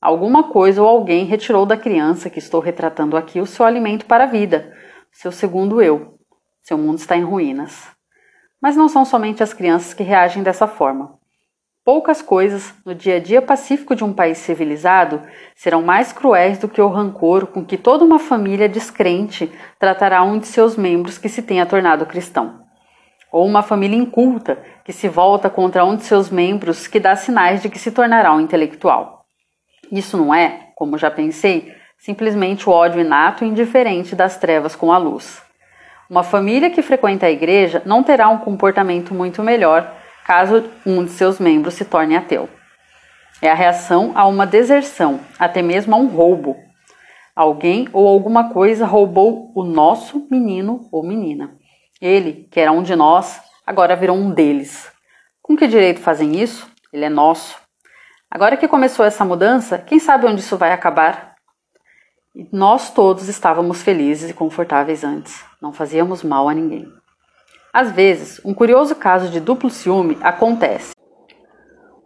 Alguma 0.00 0.44
coisa 0.44 0.80
ou 0.80 0.88
alguém 0.88 1.26
retirou 1.26 1.66
da 1.66 1.76
criança 1.76 2.30
que 2.30 2.38
estou 2.38 2.62
retratando 2.62 3.18
aqui 3.18 3.38
o 3.38 3.44
seu 3.46 3.66
alimento 3.66 4.06
para 4.06 4.24
a 4.24 4.28
vida 4.28 4.72
seu 5.12 5.30
segundo 5.30 5.82
eu. 5.82 6.18
Seu 6.62 6.78
mundo 6.78 6.98
está 6.98 7.16
em 7.16 7.22
ruínas. 7.22 7.95
Mas 8.60 8.76
não 8.76 8.88
são 8.88 9.04
somente 9.04 9.42
as 9.42 9.52
crianças 9.52 9.92
que 9.92 10.02
reagem 10.02 10.42
dessa 10.42 10.66
forma. 10.66 11.18
Poucas 11.86 12.20
coisas 12.20 12.74
no 12.84 12.96
dia 12.96 13.14
a 13.14 13.20
dia 13.20 13.40
pacífico 13.40 13.94
de 13.94 14.02
um 14.02 14.12
país 14.12 14.38
civilizado 14.38 15.22
serão 15.54 15.82
mais 15.82 16.12
cruéis 16.12 16.58
do 16.58 16.66
que 16.68 16.80
o 16.80 16.88
rancor 16.88 17.46
com 17.46 17.64
que 17.64 17.78
toda 17.78 18.04
uma 18.04 18.18
família 18.18 18.68
descrente 18.68 19.52
tratará 19.78 20.24
um 20.24 20.36
de 20.36 20.48
seus 20.48 20.76
membros 20.76 21.16
que 21.16 21.28
se 21.28 21.42
tenha 21.42 21.64
tornado 21.64 22.04
cristão. 22.04 22.60
Ou 23.30 23.46
uma 23.46 23.62
família 23.62 23.96
inculta 23.96 24.60
que 24.84 24.92
se 24.92 25.08
volta 25.08 25.48
contra 25.48 25.84
um 25.84 25.94
de 25.94 26.02
seus 26.02 26.28
membros 26.28 26.88
que 26.88 26.98
dá 26.98 27.14
sinais 27.14 27.62
de 27.62 27.68
que 27.68 27.78
se 27.78 27.92
tornará 27.92 28.34
um 28.34 28.40
intelectual. 28.40 29.24
Isso 29.92 30.16
não 30.16 30.34
é, 30.34 30.70
como 30.74 30.98
já 30.98 31.08
pensei, 31.08 31.72
simplesmente 31.98 32.68
o 32.68 32.72
ódio 32.72 33.00
inato 33.00 33.44
e 33.44 33.48
indiferente 33.48 34.16
das 34.16 34.36
trevas 34.36 34.74
com 34.74 34.92
a 34.92 34.98
luz. 34.98 35.45
Uma 36.08 36.22
família 36.22 36.70
que 36.70 36.82
frequenta 36.82 37.26
a 37.26 37.30
igreja 37.30 37.82
não 37.84 38.02
terá 38.02 38.28
um 38.28 38.38
comportamento 38.38 39.12
muito 39.12 39.42
melhor 39.42 39.92
caso 40.24 40.68
um 40.84 41.04
de 41.04 41.10
seus 41.10 41.38
membros 41.38 41.74
se 41.74 41.84
torne 41.84 42.16
ateu. 42.16 42.48
É 43.40 43.50
a 43.50 43.54
reação 43.54 44.12
a 44.14 44.26
uma 44.26 44.46
deserção, 44.46 45.20
até 45.38 45.62
mesmo 45.62 45.94
a 45.94 45.98
um 45.98 46.06
roubo. 46.06 46.56
Alguém 47.34 47.88
ou 47.92 48.08
alguma 48.08 48.52
coisa 48.52 48.86
roubou 48.86 49.52
o 49.54 49.62
nosso 49.62 50.26
menino 50.30 50.88
ou 50.90 51.04
menina. 51.04 51.56
Ele, 52.00 52.48
que 52.50 52.58
era 52.58 52.72
um 52.72 52.82
de 52.82 52.96
nós, 52.96 53.40
agora 53.66 53.94
virou 53.94 54.16
um 54.16 54.30
deles. 54.30 54.90
Com 55.42 55.56
que 55.56 55.66
direito 55.66 56.00
fazem 56.00 56.40
isso? 56.40 56.68
Ele 56.92 57.04
é 57.04 57.10
nosso. 57.10 57.56
Agora 58.30 58.56
que 58.56 58.66
começou 58.66 59.04
essa 59.04 59.24
mudança, 59.24 59.78
quem 59.78 59.98
sabe 59.98 60.26
onde 60.26 60.40
isso 60.40 60.56
vai 60.56 60.72
acabar? 60.72 61.25
E 62.38 62.46
nós 62.52 62.90
todos 62.90 63.30
estávamos 63.30 63.80
felizes 63.80 64.28
e 64.28 64.34
confortáveis 64.34 65.02
antes, 65.02 65.42
não 65.58 65.72
fazíamos 65.72 66.22
mal 66.22 66.50
a 66.50 66.52
ninguém. 66.52 66.86
Às 67.72 67.90
vezes, 67.92 68.42
um 68.44 68.52
curioso 68.52 68.94
caso 68.94 69.30
de 69.30 69.40
duplo 69.40 69.70
ciúme 69.70 70.18
acontece. 70.20 70.92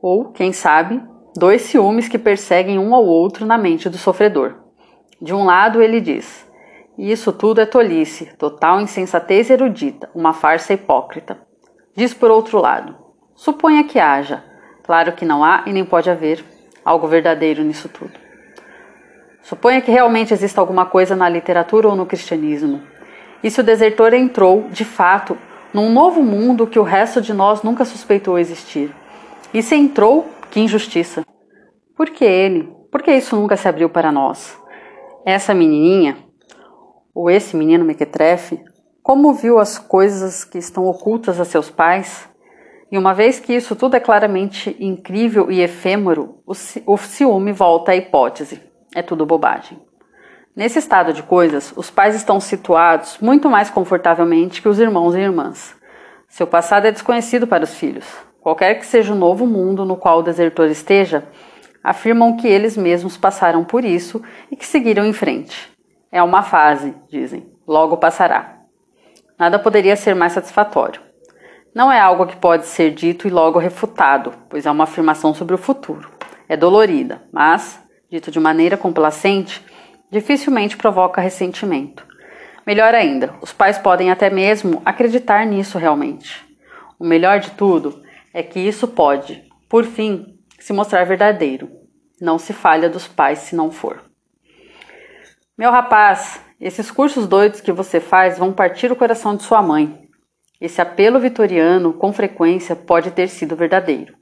Ou, 0.00 0.30
quem 0.30 0.52
sabe, 0.52 1.02
dois 1.36 1.62
ciúmes 1.62 2.06
que 2.06 2.16
perseguem 2.16 2.78
um 2.78 2.94
ao 2.94 3.04
outro 3.04 3.44
na 3.44 3.58
mente 3.58 3.88
do 3.88 3.98
sofredor. 3.98 4.54
De 5.20 5.34
um 5.34 5.44
lado, 5.44 5.82
ele 5.82 6.00
diz: 6.00 6.48
Isso 6.96 7.32
tudo 7.32 7.60
é 7.60 7.66
tolice, 7.66 8.26
total 8.38 8.80
insensatez 8.80 9.50
erudita, 9.50 10.08
uma 10.14 10.32
farsa 10.32 10.72
hipócrita. 10.72 11.40
Diz 11.96 12.14
por 12.14 12.30
outro 12.30 12.60
lado: 12.60 12.96
Suponha 13.34 13.82
que 13.82 13.98
haja, 13.98 14.44
claro 14.84 15.10
que 15.10 15.24
não 15.24 15.42
há 15.42 15.64
e 15.66 15.72
nem 15.72 15.84
pode 15.84 16.08
haver, 16.08 16.44
algo 16.84 17.08
verdadeiro 17.08 17.64
nisso 17.64 17.88
tudo. 17.88 18.29
Suponha 19.50 19.80
que 19.80 19.90
realmente 19.90 20.32
exista 20.32 20.60
alguma 20.60 20.86
coisa 20.86 21.16
na 21.16 21.28
literatura 21.28 21.88
ou 21.88 21.96
no 21.96 22.06
cristianismo. 22.06 22.82
E 23.42 23.50
se 23.50 23.60
o 23.60 23.64
desertor 23.64 24.14
entrou, 24.14 24.68
de 24.70 24.84
fato, 24.84 25.36
num 25.74 25.92
novo 25.92 26.22
mundo 26.22 26.68
que 26.68 26.78
o 26.78 26.84
resto 26.84 27.20
de 27.20 27.34
nós 27.34 27.60
nunca 27.60 27.84
suspeitou 27.84 28.38
existir? 28.38 28.94
E 29.52 29.60
se 29.60 29.74
entrou, 29.74 30.24
que 30.52 30.60
injustiça! 30.60 31.26
Por 31.96 32.10
que 32.10 32.24
ele? 32.24 32.72
Por 32.92 33.02
que 33.02 33.10
isso 33.10 33.34
nunca 33.34 33.56
se 33.56 33.66
abriu 33.66 33.90
para 33.90 34.12
nós? 34.12 34.56
Essa 35.26 35.52
menininha, 35.52 36.16
ou 37.12 37.28
esse 37.28 37.56
menino 37.56 37.84
mequetrefe, 37.84 38.62
como 39.02 39.34
viu 39.34 39.58
as 39.58 39.80
coisas 39.80 40.44
que 40.44 40.58
estão 40.58 40.84
ocultas 40.84 41.40
a 41.40 41.44
seus 41.44 41.68
pais? 41.68 42.30
E 42.88 42.96
uma 42.96 43.12
vez 43.12 43.40
que 43.40 43.52
isso 43.52 43.74
tudo 43.74 43.96
é 43.96 44.00
claramente 44.00 44.76
incrível 44.78 45.50
e 45.50 45.60
efêmero, 45.60 46.36
o 46.46 46.96
ciúme 46.96 47.50
volta 47.50 47.90
à 47.90 47.96
hipótese 47.96 48.69
é 48.94 49.02
tudo 49.02 49.26
bobagem. 49.26 49.78
Nesse 50.54 50.78
estado 50.78 51.12
de 51.12 51.22
coisas, 51.22 51.72
os 51.76 51.90
pais 51.90 52.14
estão 52.14 52.40
situados 52.40 53.18
muito 53.20 53.48
mais 53.48 53.70
confortavelmente 53.70 54.60
que 54.60 54.68
os 54.68 54.80
irmãos 54.80 55.14
e 55.14 55.20
irmãs. 55.20 55.76
Seu 56.28 56.46
passado 56.46 56.86
é 56.86 56.92
desconhecido 56.92 57.46
para 57.46 57.64
os 57.64 57.74
filhos. 57.74 58.06
Qualquer 58.40 58.74
que 58.74 58.86
seja 58.86 59.12
o 59.12 59.16
novo 59.16 59.46
mundo 59.46 59.84
no 59.84 59.96
qual 59.96 60.18
o 60.18 60.22
desertor 60.22 60.68
esteja, 60.68 61.24
afirmam 61.82 62.36
que 62.36 62.48
eles 62.48 62.76
mesmos 62.76 63.16
passaram 63.16 63.64
por 63.64 63.84
isso 63.84 64.22
e 64.50 64.56
que 64.56 64.66
seguiram 64.66 65.04
em 65.04 65.12
frente. 65.12 65.70
É 66.10 66.22
uma 66.22 66.42
fase, 66.42 66.94
dizem, 67.08 67.46
logo 67.66 67.96
passará. 67.96 68.58
Nada 69.38 69.58
poderia 69.58 69.96
ser 69.96 70.14
mais 70.14 70.32
satisfatório. 70.32 71.00
Não 71.74 71.90
é 71.90 72.00
algo 72.00 72.26
que 72.26 72.36
pode 72.36 72.66
ser 72.66 72.90
dito 72.90 73.28
e 73.28 73.30
logo 73.30 73.58
refutado, 73.58 74.32
pois 74.48 74.66
é 74.66 74.70
uma 74.70 74.84
afirmação 74.84 75.32
sobre 75.32 75.54
o 75.54 75.58
futuro. 75.58 76.10
É 76.48 76.56
dolorida, 76.56 77.22
mas 77.32 77.80
dito 78.10 78.30
de 78.30 78.40
maneira 78.40 78.76
complacente, 78.76 79.64
dificilmente 80.10 80.76
provoca 80.76 81.20
ressentimento. 81.20 82.04
Melhor 82.66 82.92
ainda, 82.94 83.34
os 83.40 83.52
pais 83.52 83.78
podem 83.78 84.10
até 84.10 84.28
mesmo 84.28 84.82
acreditar 84.84 85.46
nisso 85.46 85.78
realmente. 85.78 86.44
O 86.98 87.06
melhor 87.06 87.38
de 87.38 87.52
tudo 87.52 88.02
é 88.34 88.42
que 88.42 88.58
isso 88.58 88.88
pode, 88.88 89.44
por 89.68 89.84
fim, 89.84 90.38
se 90.58 90.72
mostrar 90.72 91.04
verdadeiro. 91.04 91.70
Não 92.20 92.38
se 92.38 92.52
falha 92.52 92.90
dos 92.90 93.06
pais 93.06 93.38
se 93.38 93.54
não 93.54 93.70
for. 93.70 94.02
Meu 95.56 95.70
rapaz, 95.70 96.40
esses 96.60 96.90
cursos 96.90 97.26
doidos 97.26 97.60
que 97.60 97.72
você 97.72 98.00
faz 98.00 98.36
vão 98.38 98.52
partir 98.52 98.90
o 98.90 98.96
coração 98.96 99.36
de 99.36 99.44
sua 99.44 99.62
mãe. 99.62 100.08
Esse 100.60 100.82
apelo 100.82 101.20
vitoriano, 101.20 101.94
com 101.94 102.12
frequência, 102.12 102.76
pode 102.76 103.12
ter 103.12 103.28
sido 103.28 103.56
verdadeiro. 103.56 104.19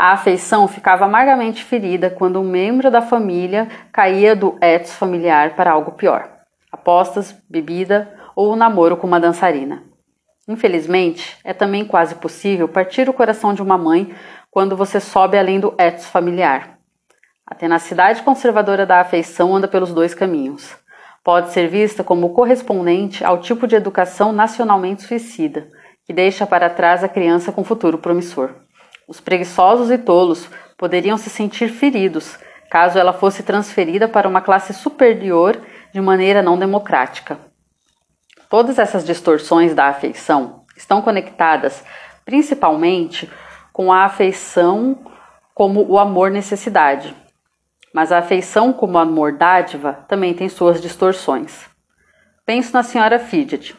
A 0.00 0.12
afeição 0.12 0.66
ficava 0.66 1.04
amargamente 1.04 1.62
ferida 1.62 2.08
quando 2.08 2.40
um 2.40 2.42
membro 2.42 2.90
da 2.90 3.02
família 3.02 3.68
caía 3.92 4.34
do 4.34 4.56
ethos 4.58 4.94
familiar 4.94 5.54
para 5.54 5.72
algo 5.72 5.92
pior: 5.92 6.26
apostas, 6.72 7.36
bebida 7.50 8.10
ou 8.34 8.48
o 8.48 8.52
um 8.54 8.56
namoro 8.56 8.96
com 8.96 9.06
uma 9.06 9.20
dançarina. 9.20 9.82
Infelizmente, 10.48 11.36
é 11.44 11.52
também 11.52 11.84
quase 11.84 12.14
possível 12.14 12.66
partir 12.66 13.10
o 13.10 13.12
coração 13.12 13.52
de 13.52 13.60
uma 13.60 13.76
mãe 13.76 14.14
quando 14.50 14.74
você 14.74 14.98
sobe 14.98 15.36
além 15.36 15.60
do 15.60 15.74
ethos 15.76 16.06
familiar. 16.06 16.78
A 17.46 17.54
tenacidade 17.54 18.22
conservadora 18.22 18.86
da 18.86 19.00
afeição 19.00 19.54
anda 19.54 19.68
pelos 19.68 19.92
dois 19.92 20.14
caminhos. 20.14 20.78
Pode 21.22 21.50
ser 21.50 21.68
vista 21.68 22.02
como 22.02 22.32
correspondente 22.32 23.22
ao 23.22 23.36
tipo 23.36 23.66
de 23.66 23.76
educação 23.76 24.32
nacionalmente 24.32 25.02
suicida, 25.02 25.70
que 26.06 26.14
deixa 26.14 26.46
para 26.46 26.70
trás 26.70 27.04
a 27.04 27.08
criança 27.08 27.52
com 27.52 27.62
futuro 27.62 27.98
promissor. 27.98 28.54
Os 29.10 29.20
preguiçosos 29.20 29.90
e 29.90 29.98
tolos 29.98 30.48
poderiam 30.78 31.18
se 31.18 31.28
sentir 31.28 31.68
feridos 31.68 32.38
caso 32.70 32.96
ela 32.96 33.12
fosse 33.12 33.42
transferida 33.42 34.06
para 34.06 34.28
uma 34.28 34.40
classe 34.40 34.72
superior 34.72 35.60
de 35.92 36.00
maneira 36.00 36.40
não 36.44 36.56
democrática. 36.56 37.36
Todas 38.48 38.78
essas 38.78 39.04
distorções 39.04 39.74
da 39.74 39.86
afeição 39.86 40.64
estão 40.76 41.02
conectadas 41.02 41.82
principalmente 42.24 43.28
com 43.72 43.92
a 43.92 44.04
afeição 44.04 45.04
como 45.56 45.84
o 45.90 45.98
amor-necessidade. 45.98 47.12
Mas 47.92 48.12
a 48.12 48.18
afeição 48.18 48.72
como 48.72 48.96
amor-dádiva 48.96 50.04
também 50.06 50.34
tem 50.34 50.48
suas 50.48 50.80
distorções. 50.80 51.68
Penso 52.46 52.72
na 52.72 52.84
senhora 52.84 53.18
Fidget, 53.18 53.76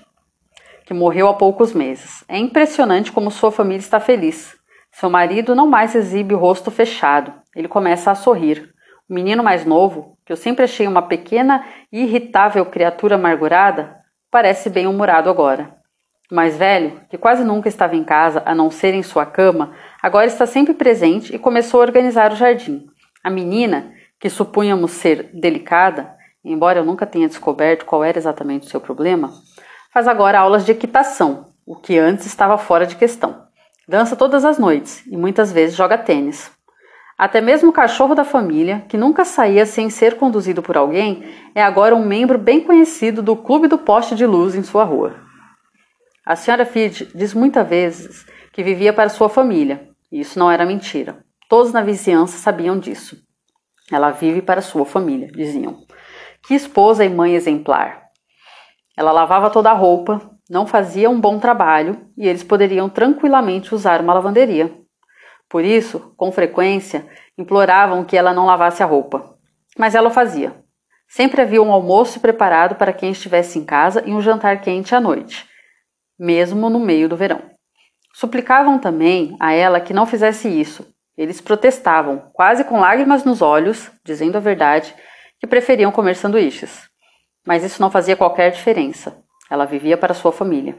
que 0.85 0.93
morreu 0.93 1.29
há 1.29 1.33
poucos 1.33 1.71
meses. 1.71 2.21
É 2.27 2.37
impressionante 2.37 3.13
como 3.13 3.31
sua 3.31 3.49
família 3.49 3.79
está 3.79 3.97
feliz. 3.97 4.59
Seu 5.01 5.09
marido 5.09 5.55
não 5.55 5.65
mais 5.65 5.95
exibe 5.95 6.35
o 6.35 6.37
rosto 6.37 6.69
fechado. 6.69 7.33
Ele 7.55 7.67
começa 7.67 8.11
a 8.11 8.15
sorrir. 8.15 8.71
O 9.09 9.13
menino 9.15 9.43
mais 9.43 9.65
novo, 9.65 10.15
que 10.23 10.31
eu 10.31 10.37
sempre 10.37 10.63
achei 10.63 10.87
uma 10.87 11.01
pequena 11.01 11.65
e 11.91 12.03
irritável 12.03 12.63
criatura 12.67 13.15
amargurada, 13.15 13.97
parece 14.29 14.69
bem-humorado 14.69 15.27
agora. 15.27 15.75
O 16.31 16.35
mais 16.35 16.55
velho, 16.55 17.01
que 17.09 17.17
quase 17.17 17.43
nunca 17.43 17.67
estava 17.67 17.95
em 17.95 18.03
casa 18.03 18.43
a 18.45 18.53
não 18.53 18.69
ser 18.69 18.93
em 18.93 19.01
sua 19.01 19.25
cama, 19.25 19.73
agora 20.03 20.27
está 20.27 20.45
sempre 20.45 20.75
presente 20.75 21.33
e 21.33 21.39
começou 21.39 21.79
a 21.79 21.83
organizar 21.83 22.31
o 22.31 22.35
jardim. 22.35 22.85
A 23.23 23.31
menina, 23.31 23.91
que 24.19 24.29
supunhamos 24.29 24.91
ser 24.91 25.31
delicada, 25.33 26.15
embora 26.45 26.77
eu 26.77 26.85
nunca 26.85 27.07
tenha 27.07 27.27
descoberto 27.27 27.87
qual 27.87 28.03
era 28.03 28.19
exatamente 28.19 28.67
o 28.67 28.69
seu 28.69 28.79
problema, 28.79 29.31
faz 29.91 30.07
agora 30.07 30.37
aulas 30.37 30.63
de 30.63 30.73
equitação, 30.73 31.47
o 31.65 31.75
que 31.75 31.97
antes 31.97 32.27
estava 32.27 32.55
fora 32.55 32.85
de 32.85 32.95
questão. 32.95 33.40
Dança 33.87 34.15
todas 34.15 34.45
as 34.45 34.57
noites 34.57 35.05
e 35.07 35.17
muitas 35.17 35.51
vezes 35.51 35.75
joga 35.75 35.97
tênis. 35.97 36.51
Até 37.17 37.39
mesmo 37.39 37.69
o 37.69 37.73
cachorro 37.73 38.15
da 38.15 38.23
família, 38.23 38.83
que 38.89 38.97
nunca 38.97 39.23
saía 39.23 39.65
sem 39.65 39.89
ser 39.89 40.17
conduzido 40.17 40.61
por 40.61 40.75
alguém, 40.75 41.23
é 41.53 41.61
agora 41.61 41.95
um 41.95 42.03
membro 42.03 42.37
bem 42.37 42.61
conhecido 42.61 43.21
do 43.21 43.35
Clube 43.35 43.67
do 43.67 43.77
Poste 43.77 44.15
de 44.15 44.25
Luz 44.25 44.55
em 44.55 44.63
sua 44.63 44.83
rua. 44.83 45.15
A 46.25 46.35
senhora 46.35 46.65
Fid 46.65 47.11
diz 47.13 47.33
muitas 47.33 47.67
vezes 47.67 48.25
que 48.53 48.63
vivia 48.63 48.91
para 48.93 49.09
sua 49.09 49.29
família, 49.29 49.89
e 50.11 50.21
isso 50.21 50.39
não 50.39 50.49
era 50.49 50.65
mentira. 50.65 51.23
Todos 51.49 51.73
na 51.73 51.83
vizinhança 51.83 52.37
sabiam 52.37 52.79
disso. 52.79 53.17
Ela 53.91 54.11
vive 54.11 54.41
para 54.41 54.61
sua 54.61 54.85
família, 54.85 55.27
diziam. 55.27 55.83
Que 56.47 56.55
esposa 56.55 57.03
e 57.03 57.09
mãe 57.09 57.35
exemplar! 57.35 58.03
Ela 58.97 59.11
lavava 59.11 59.49
toda 59.49 59.69
a 59.69 59.73
roupa, 59.73 60.30
não 60.51 60.67
fazia 60.67 61.09
um 61.09 61.17
bom 61.17 61.39
trabalho 61.39 62.05
e 62.17 62.27
eles 62.27 62.43
poderiam 62.43 62.89
tranquilamente 62.89 63.73
usar 63.73 64.01
uma 64.01 64.13
lavanderia. 64.13 64.69
Por 65.47 65.63
isso, 65.63 66.13
com 66.17 66.29
frequência, 66.29 67.07
imploravam 67.37 68.03
que 68.03 68.17
ela 68.17 68.33
não 68.33 68.45
lavasse 68.45 68.83
a 68.83 68.85
roupa. 68.85 69.33
Mas 69.77 69.95
ela 69.95 70.09
fazia. 70.09 70.53
Sempre 71.07 71.41
havia 71.41 71.63
um 71.63 71.71
almoço 71.71 72.19
preparado 72.19 72.75
para 72.75 72.91
quem 72.91 73.11
estivesse 73.11 73.57
em 73.59 73.63
casa 73.63 74.03
e 74.05 74.11
um 74.13 74.19
jantar 74.19 74.59
quente 74.59 74.93
à 74.93 74.99
noite, 74.99 75.47
mesmo 76.19 76.69
no 76.69 76.81
meio 76.81 77.07
do 77.07 77.15
verão. 77.15 77.41
Suplicavam 78.13 78.77
também 78.77 79.37
a 79.39 79.53
ela 79.53 79.79
que 79.79 79.93
não 79.93 80.05
fizesse 80.05 80.49
isso. 80.49 80.85
Eles 81.17 81.39
protestavam, 81.39 82.29
quase 82.33 82.65
com 82.65 82.77
lágrimas 82.77 83.23
nos 83.23 83.41
olhos, 83.41 83.89
dizendo 84.03 84.35
a 84.35 84.41
verdade, 84.41 84.93
que 85.39 85.47
preferiam 85.47 85.93
comer 85.93 86.17
sanduíches. 86.17 86.89
Mas 87.47 87.63
isso 87.63 87.81
não 87.81 87.89
fazia 87.89 88.17
qualquer 88.17 88.51
diferença. 88.51 89.23
Ela 89.51 89.65
vivia 89.65 89.97
para 89.97 90.13
sua 90.13 90.31
família. 90.31 90.77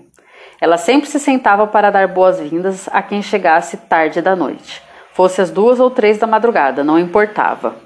Ela 0.59 0.79
sempre 0.79 1.07
se 1.09 1.21
sentava 1.21 1.67
para 1.67 1.91
dar 1.91 2.09
boas-vindas 2.09 2.89
a 2.91 3.03
quem 3.03 3.21
chegasse 3.21 3.77
tarde 3.77 4.23
da 4.23 4.35
noite. 4.35 4.83
Fosse 5.13 5.43
às 5.43 5.51
duas 5.51 5.79
ou 5.79 5.91
três 5.91 6.17
da 6.17 6.27
madrugada, 6.27 6.83
não 6.83 6.99
importava. 6.99 7.77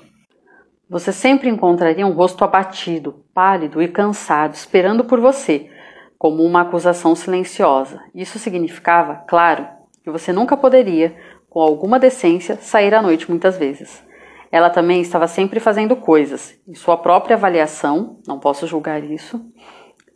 Você 0.89 1.11
sempre 1.11 1.49
encontraria 1.49 2.07
um 2.07 2.13
rosto 2.13 2.45
abatido, 2.45 3.25
pálido 3.35 3.83
e 3.83 3.89
cansado, 3.89 4.55
esperando 4.55 5.05
por 5.05 5.19
você, 5.19 5.69
como 6.17 6.45
uma 6.45 6.61
acusação 6.61 7.17
silenciosa. 7.17 8.01
Isso 8.15 8.39
significava, 8.39 9.25
claro, 9.27 9.67
que 10.05 10.11
você 10.11 10.33
nunca 10.33 10.57
poderia, 10.57 11.17
com 11.51 11.61
alguma 11.61 11.99
decência, 11.99 12.55
sair 12.61 12.95
à 12.95 13.03
noite 13.03 13.29
muitas 13.29 13.59
vezes. 13.59 14.07
Ela 14.53 14.71
também 14.71 15.01
estava 15.01 15.27
sempre 15.27 15.59
fazendo 15.59 15.97
coisas, 15.97 16.55
em 16.69 16.75
sua 16.75 16.97
própria 16.97 17.35
avaliação, 17.35 18.21
não 18.25 18.39
posso 18.39 18.69
julgar 18.69 19.03
isso, 19.03 19.45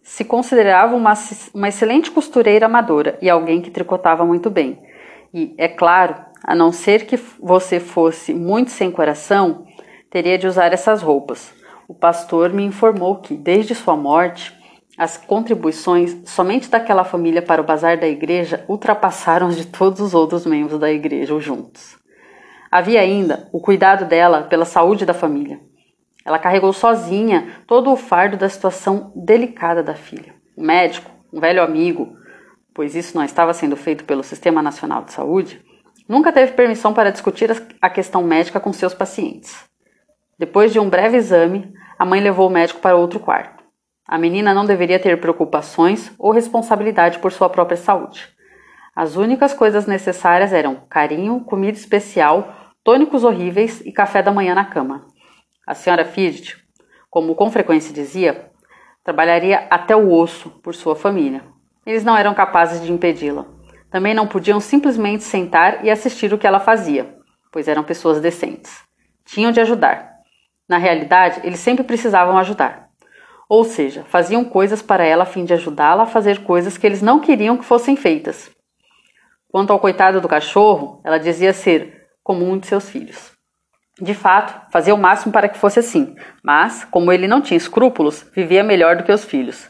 se 0.03 0.25
considerava 0.25 0.95
uma, 0.97 1.15
uma 1.55 1.69
excelente 1.69 2.11
costureira 2.11 2.67
amadora 2.67 3.19
e 3.21 3.29
alguém 3.29 3.61
que 3.61 3.71
tricotava 3.71 4.25
muito 4.25 4.51
bem. 4.51 4.83
E, 5.33 5.55
é 5.57 5.69
claro, 5.69 6.17
a 6.43 6.55
não 6.55 6.73
ser 6.73 7.07
que 7.07 7.17
você 7.39 7.79
fosse 7.79 8.33
muito 8.33 8.71
sem 8.71 8.91
coração, 8.91 9.67
teria 10.11 10.39
de 10.39 10.47
usar 10.47 10.73
essas 10.73 11.03
roupas. 11.03 11.53
O 11.87 11.95
pastor 11.95 12.51
me 12.51 12.65
informou 12.65 13.17
que, 13.17 13.35
desde 13.35 13.75
sua 13.75 13.97
morte, 13.97 14.59
as 14.97 15.17
contribuições 15.17 16.17
somente 16.27 16.69
daquela 16.69 17.05
família 17.05 17.41
para 17.41 17.61
o 17.61 17.65
bazar 17.65 17.99
da 17.99 18.07
igreja 18.07 18.65
ultrapassaram 18.69 19.49
as 19.49 19.57
de 19.57 19.67
todos 19.67 20.01
os 20.01 20.15
outros 20.15 20.45
membros 20.45 20.79
da 20.79 20.91
igreja 20.91 21.39
juntos. 21.41 21.97
Havia 22.71 23.01
ainda 23.01 23.49
o 23.53 23.61
cuidado 23.61 24.05
dela 24.05 24.43
pela 24.43 24.65
saúde 24.65 25.05
da 25.05 25.15
família. 25.15 25.61
Ela 26.25 26.39
carregou 26.39 26.73
sozinha 26.73 27.63
todo 27.67 27.91
o 27.91 27.97
fardo 27.97 28.37
da 28.37 28.49
situação 28.49 29.13
delicada 29.15 29.83
da 29.83 29.95
filha. 29.95 30.35
O 30.57 30.63
médico, 30.63 31.11
um 31.33 31.41
velho 31.41 31.63
amigo, 31.63 32.17
pois 32.75 32.95
isso 32.95 33.17
não 33.17 33.25
estava 33.25 33.55
sendo 33.55 33.77
feito 33.77 34.05
pelo 34.05 34.23
Sistema 34.23 34.63
Nacional 34.63 35.05
de 35.05 35.13
Saúde, 35.13 35.63
nunca 36.09 36.33
teve 36.33 36.53
permissão 36.53 36.93
para 36.93 37.11
discutir 37.11 37.51
a 37.81 37.91
questão 37.91 38.23
médica 38.23 38.61
com 38.61 38.73
seus 38.73 38.95
pacientes. 38.95 39.65
Depois 40.39 40.73
de 40.73 40.79
um 40.79 40.89
breve 40.89 41.17
exame, 41.17 41.73
a 41.99 42.05
mãe 42.05 42.21
levou 42.21 42.49
o 42.49 42.51
médico 42.51 42.81
para 42.81 42.97
outro 42.97 43.21
quarto. 43.21 43.63
A 44.09 44.19
menina 44.19 44.53
não 44.53 44.65
deveria 44.65 44.99
ter 44.99 45.21
preocupações 45.21 46.11
ou 46.19 46.33
responsabilidade 46.33 47.19
por 47.19 47.31
sua 47.31 47.49
própria 47.49 47.77
saúde. 47.77 48.27
As 48.97 49.17
únicas 49.17 49.55
coisas 49.55 49.87
necessárias 49.87 50.53
eram 50.53 50.77
carinho, 50.89 51.41
comida 51.45 51.79
especial, 51.79 52.73
tônicos 52.83 53.23
horríveis 53.23 53.81
e 53.83 53.93
café 53.93 54.23
da 54.23 54.33
manhã 54.33 54.55
na 54.55 54.65
cama. 54.65 55.07
A 55.71 55.75
senhora 55.77 56.05
Fidget, 56.05 56.57
como 57.09 57.37
com 57.37 57.49
frequência 57.49 57.95
dizia, 57.95 58.51
trabalharia 59.05 59.69
até 59.71 59.95
o 59.95 60.13
osso 60.13 60.51
por 60.65 60.75
sua 60.75 60.97
família. 60.97 61.45
Eles 61.87 62.03
não 62.03 62.17
eram 62.17 62.35
capazes 62.35 62.83
de 62.83 62.91
impedi-la. 62.91 63.47
Também 63.89 64.13
não 64.13 64.27
podiam 64.27 64.59
simplesmente 64.59 65.23
sentar 65.23 65.85
e 65.85 65.89
assistir 65.89 66.35
o 66.35 66.39
que 66.39 66.45
ela 66.45 66.59
fazia, 66.59 67.15
pois 67.53 67.69
eram 67.69 67.85
pessoas 67.85 68.21
decentes. 68.21 68.83
Tinham 69.25 69.53
de 69.53 69.61
ajudar. 69.61 70.11
Na 70.69 70.77
realidade, 70.77 71.41
eles 71.45 71.61
sempre 71.61 71.85
precisavam 71.85 72.37
ajudar. 72.37 72.89
Ou 73.49 73.63
seja, 73.63 74.03
faziam 74.09 74.45
coisas 74.45 74.83
para 74.83 75.05
ela 75.05 75.23
a 75.23 75.27
fim 75.27 75.45
de 75.45 75.55
ajudá-la 75.55 76.03
a 76.03 76.07
fazer 76.07 76.43
coisas 76.43 76.77
que 76.77 76.85
eles 76.85 77.01
não 77.01 77.21
queriam 77.21 77.57
que 77.57 77.65
fossem 77.65 77.95
feitas. 77.95 78.51
Quanto 79.47 79.73
ao 79.73 79.79
coitado 79.79 80.21
do 80.21 80.27
cachorro, 80.27 81.01
ela 81.05 81.19
dizia 81.19 81.53
ser 81.53 82.09
como 82.25 82.45
um 82.45 82.59
de 82.59 82.67
seus 82.67 82.91
filhos. 82.91 83.39
De 84.01 84.15
fato, 84.15 84.71
fazia 84.71 84.95
o 84.95 84.99
máximo 84.99 85.33
para 85.33 85.49
que 85.49 85.59
fosse 85.59 85.79
assim, 85.79 86.17
mas, 86.43 86.85
como 86.85 87.13
ele 87.13 87.29
não 87.29 87.43
tinha 87.43 87.59
escrúpulos, 87.59 88.25
vivia 88.35 88.65
melhor 88.65 88.97
do 88.97 89.05
que 89.05 89.13
os 89.13 89.25
filhos. 89.25 89.69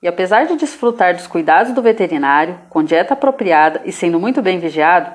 E 0.00 0.06
apesar 0.06 0.46
de 0.46 0.56
desfrutar 0.56 1.14
dos 1.14 1.26
cuidados 1.26 1.72
do 1.72 1.82
veterinário, 1.82 2.60
com 2.68 2.84
dieta 2.84 3.14
apropriada 3.14 3.82
e 3.84 3.90
sendo 3.90 4.20
muito 4.20 4.40
bem 4.40 4.60
vigiado, 4.60 5.10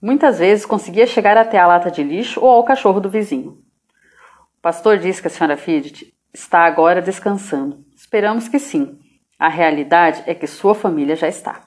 muitas 0.00 0.40
vezes 0.40 0.66
conseguia 0.66 1.06
chegar 1.06 1.36
até 1.36 1.58
a 1.58 1.66
lata 1.66 1.92
de 1.92 2.02
lixo 2.02 2.40
ou 2.40 2.50
ao 2.50 2.64
cachorro 2.64 2.98
do 2.98 3.08
vizinho. 3.08 3.52
O 4.58 4.62
pastor 4.62 4.98
diz 4.98 5.20
que 5.20 5.28
a 5.28 5.30
senhora 5.30 5.56
Fidget 5.56 6.12
está 6.34 6.64
agora 6.64 7.00
descansando. 7.00 7.84
Esperamos 7.94 8.48
que 8.48 8.58
sim. 8.58 8.98
A 9.38 9.48
realidade 9.48 10.24
é 10.26 10.34
que 10.34 10.46
sua 10.46 10.74
família 10.74 11.14
já 11.14 11.28
está. 11.28 11.62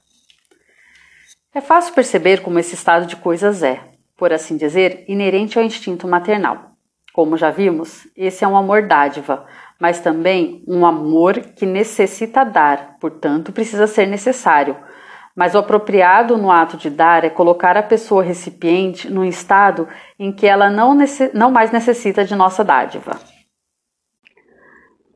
É 1.53 1.61
fácil 1.61 1.93
perceber 1.93 2.41
como 2.41 2.59
esse 2.59 2.73
estado 2.73 3.05
de 3.05 3.15
coisas 3.15 3.63
é, 3.63 3.94
por 4.17 4.31
assim 4.31 4.57
dizer, 4.57 5.03
inerente 5.07 5.57
ao 5.57 5.63
instinto 5.63 6.07
maternal. 6.07 6.71
Como 7.13 7.37
já 7.37 7.49
vimos, 7.49 8.07
esse 8.15 8.43
é 8.43 8.47
um 8.47 8.57
amor 8.57 8.87
dádiva, 8.87 9.45
mas 9.79 9.99
também 9.99 10.63
um 10.67 10.85
amor 10.85 11.39
que 11.39 11.65
necessita 11.65 12.43
dar, 12.43 12.97
portanto, 12.99 13.51
precisa 13.51 13.87
ser 13.87 14.05
necessário. 14.05 14.75
Mas 15.35 15.53
o 15.53 15.57
apropriado 15.57 16.37
no 16.37 16.49
ato 16.49 16.77
de 16.77 16.89
dar 16.89 17.23
é 17.23 17.29
colocar 17.29 17.77
a 17.77 17.83
pessoa 17.83 18.23
recipiente 18.23 19.09
num 19.09 19.23
estado 19.25 19.87
em 20.17 20.31
que 20.31 20.47
ela 20.47 20.69
não, 20.69 20.97
não 21.33 21.51
mais 21.51 21.71
necessita 21.71 22.23
de 22.23 22.35
nossa 22.35 22.63
dádiva. 22.63 23.19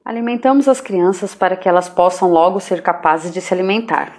Alimentamos 0.03 0.67
as 0.67 0.81
crianças 0.81 1.35
para 1.35 1.55
que 1.55 1.69
elas 1.69 1.87
possam 1.87 2.31
logo 2.31 2.59
ser 2.59 2.81
capazes 2.81 3.31
de 3.31 3.39
se 3.39 3.53
alimentar. 3.53 4.13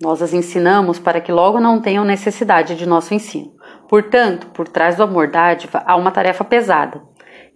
Nós 0.00 0.20
as 0.20 0.32
ensinamos 0.32 0.98
para 0.98 1.20
que 1.20 1.32
logo 1.32 1.60
não 1.60 1.80
tenham 1.80 2.04
necessidade 2.04 2.74
de 2.74 2.86
nosso 2.86 3.14
ensino. 3.14 3.55
Portanto, 3.88 4.48
por 4.48 4.66
trás 4.66 4.96
do 4.96 5.02
amor 5.02 5.28
dádiva 5.28 5.82
há 5.86 5.94
uma 5.96 6.10
tarefa 6.10 6.44
pesada. 6.44 7.02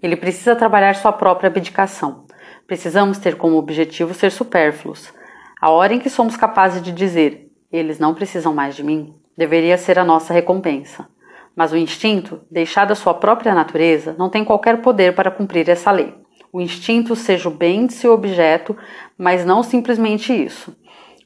Ele 0.03 0.17
precisa 0.17 0.57
trabalhar 0.57 0.95
sua 0.95 1.13
própria 1.13 1.49
abdicação. 1.49 2.25
Precisamos 2.67 3.19
ter 3.19 3.37
como 3.37 3.57
objetivo 3.57 4.15
ser 4.15 4.31
supérfluos. 4.31 5.13
A 5.61 5.71
hora 5.71 5.93
em 5.93 5.99
que 5.99 6.09
somos 6.09 6.37
capazes 6.37 6.81
de 6.81 6.93
dizer, 6.93 7.51
eles 7.71 7.99
não 7.99 8.15
precisam 8.15 8.55
mais 8.55 8.75
de 8.75 8.83
mim, 8.83 9.15
deveria 9.37 9.77
ser 9.77 9.99
a 9.99 10.05
nossa 10.05 10.33
recompensa. 10.33 11.09
Mas 11.55 11.73
o 11.73 11.77
instinto, 11.77 12.41
deixado 12.51 12.93
à 12.93 12.95
sua 12.95 13.13
própria 13.13 13.55
natureza, 13.55 14.15
não 14.17 14.31
tem 14.31 14.45
qualquer 14.45 14.81
poder 14.81 15.15
para 15.15 15.31
cumprir 15.31 15.69
essa 15.69 15.91
lei. 15.91 16.15
O 16.53 16.61
instinto 16.61 17.15
seja 17.15 17.49
o 17.49 17.53
bem 17.53 17.87
de 17.87 17.93
seu 17.93 18.13
objeto, 18.13 18.77
mas 19.19 19.45
não 19.45 19.63
simplesmente 19.63 20.33
isso. 20.33 20.75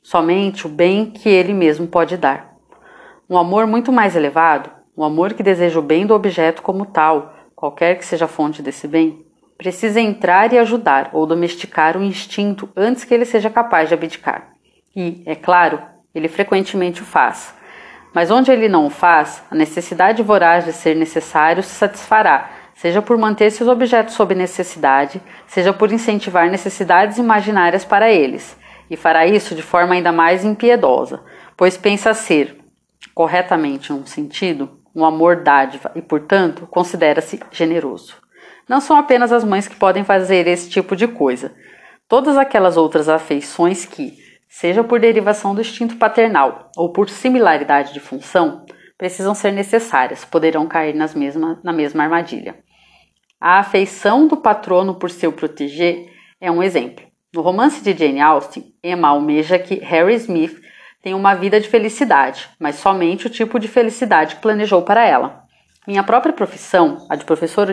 Somente 0.02 0.66
o 0.66 0.70
bem 0.70 1.10
que 1.10 1.28
ele 1.28 1.54
mesmo 1.54 1.86
pode 1.86 2.16
dar. 2.16 2.54
Um 3.28 3.38
amor 3.38 3.66
muito 3.66 3.92
mais 3.92 4.16
elevado, 4.16 4.70
um 4.96 5.02
amor 5.04 5.34
que 5.34 5.42
deseja 5.42 5.78
o 5.78 5.82
bem 5.82 6.06
do 6.06 6.14
objeto 6.14 6.62
como 6.62 6.86
tal, 6.86 7.34
qualquer 7.54 7.98
que 7.98 8.06
seja 8.06 8.26
a 8.26 8.28
fonte 8.28 8.62
desse 8.62 8.86
bem, 8.86 9.24
precisa 9.56 10.00
entrar 10.00 10.52
e 10.52 10.58
ajudar 10.58 11.10
ou 11.12 11.26
domesticar 11.26 11.96
o 11.96 12.02
instinto 12.02 12.68
antes 12.76 13.04
que 13.04 13.14
ele 13.14 13.24
seja 13.24 13.50
capaz 13.50 13.88
de 13.88 13.94
abdicar. 13.94 14.50
E, 14.94 15.22
é 15.26 15.34
claro, 15.34 15.80
ele 16.14 16.28
frequentemente 16.28 17.02
o 17.02 17.04
faz. 17.04 17.54
Mas 18.12 18.30
onde 18.30 18.50
ele 18.50 18.68
não 18.68 18.86
o 18.86 18.90
faz, 18.90 19.42
a 19.50 19.54
necessidade 19.54 20.22
voraz 20.22 20.64
de 20.64 20.72
ser 20.72 20.94
necessário 20.94 21.62
se 21.62 21.70
satisfará, 21.70 22.50
seja 22.74 23.02
por 23.02 23.18
manter 23.18 23.50
seus 23.50 23.68
objetos 23.68 24.14
sob 24.14 24.34
necessidade, 24.34 25.20
seja 25.46 25.72
por 25.72 25.90
incentivar 25.90 26.48
necessidades 26.48 27.18
imaginárias 27.18 27.84
para 27.84 28.10
eles, 28.10 28.56
e 28.88 28.96
fará 28.96 29.26
isso 29.26 29.54
de 29.54 29.62
forma 29.62 29.94
ainda 29.94 30.12
mais 30.12 30.44
impiedosa, 30.44 31.22
pois 31.56 31.76
pensa 31.76 32.14
ser, 32.14 32.58
corretamente 33.14 33.92
num 33.92 34.06
sentido, 34.06 34.83
um 34.94 35.04
amor 35.04 35.42
dádiva 35.42 35.90
e, 35.94 36.02
portanto, 36.02 36.66
considera-se 36.66 37.40
generoso. 37.50 38.16
não 38.68 38.80
são 38.80 38.96
apenas 38.96 39.32
as 39.32 39.44
mães 39.44 39.68
que 39.68 39.76
podem 39.76 40.04
fazer 40.04 40.46
esse 40.46 40.70
tipo 40.70 40.96
de 40.96 41.06
coisa. 41.06 41.54
Todas 42.08 42.36
aquelas 42.36 42.76
outras 42.76 43.08
afeições 43.08 43.84
que, 43.84 44.14
seja 44.48 44.84
por 44.84 45.00
derivação 45.00 45.54
do 45.54 45.60
instinto 45.60 45.96
paternal 45.96 46.70
ou 46.76 46.92
por 46.92 47.10
similaridade 47.10 47.92
de 47.92 48.00
função, 48.00 48.64
precisam 48.96 49.34
ser 49.34 49.52
necessárias, 49.52 50.24
poderão 50.24 50.66
cair 50.66 50.94
nas 50.94 51.14
mesma, 51.14 51.60
na 51.62 51.72
mesma 51.72 52.04
armadilha. 52.04 52.56
A 53.40 53.58
afeição 53.58 54.26
do 54.26 54.36
patrono 54.36 54.94
por 54.94 55.10
seu 55.10 55.32
proteger 55.32 56.10
é 56.40 56.50
um 56.50 56.62
exemplo. 56.62 57.04
No 57.34 57.42
romance 57.42 57.82
de 57.82 57.92
Jane 57.92 58.20
Austen, 58.20 58.64
Emma 58.82 59.08
almeja 59.08 59.58
que 59.58 59.74
Harry 59.80 60.14
Smith 60.14 60.63
tenha 61.04 61.18
uma 61.18 61.34
vida 61.34 61.60
de 61.60 61.68
felicidade, 61.68 62.48
mas 62.58 62.76
somente 62.76 63.26
o 63.26 63.30
tipo 63.30 63.58
de 63.60 63.68
felicidade 63.68 64.36
que 64.36 64.40
planejou 64.40 64.80
para 64.80 65.06
ela. 65.06 65.44
Minha 65.86 66.02
própria 66.02 66.32
profissão, 66.32 67.06
a 67.10 67.14
de 67.14 67.26
professor 67.26 67.68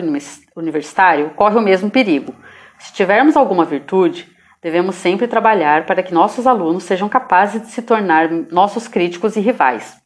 universitário, 0.54 1.30
corre 1.30 1.56
o 1.56 1.62
mesmo 1.62 1.90
perigo. 1.90 2.34
Se 2.78 2.92
tivermos 2.92 3.34
alguma 3.34 3.64
virtude, 3.64 4.30
devemos 4.60 4.96
sempre 4.96 5.26
trabalhar 5.26 5.86
para 5.86 6.02
que 6.02 6.12
nossos 6.12 6.46
alunos 6.46 6.82
sejam 6.82 7.08
capazes 7.08 7.62
de 7.62 7.68
se 7.68 7.80
tornar 7.80 8.30
nossos 8.30 8.86
críticos 8.86 9.34
e 9.34 9.40
rivais. 9.40 9.96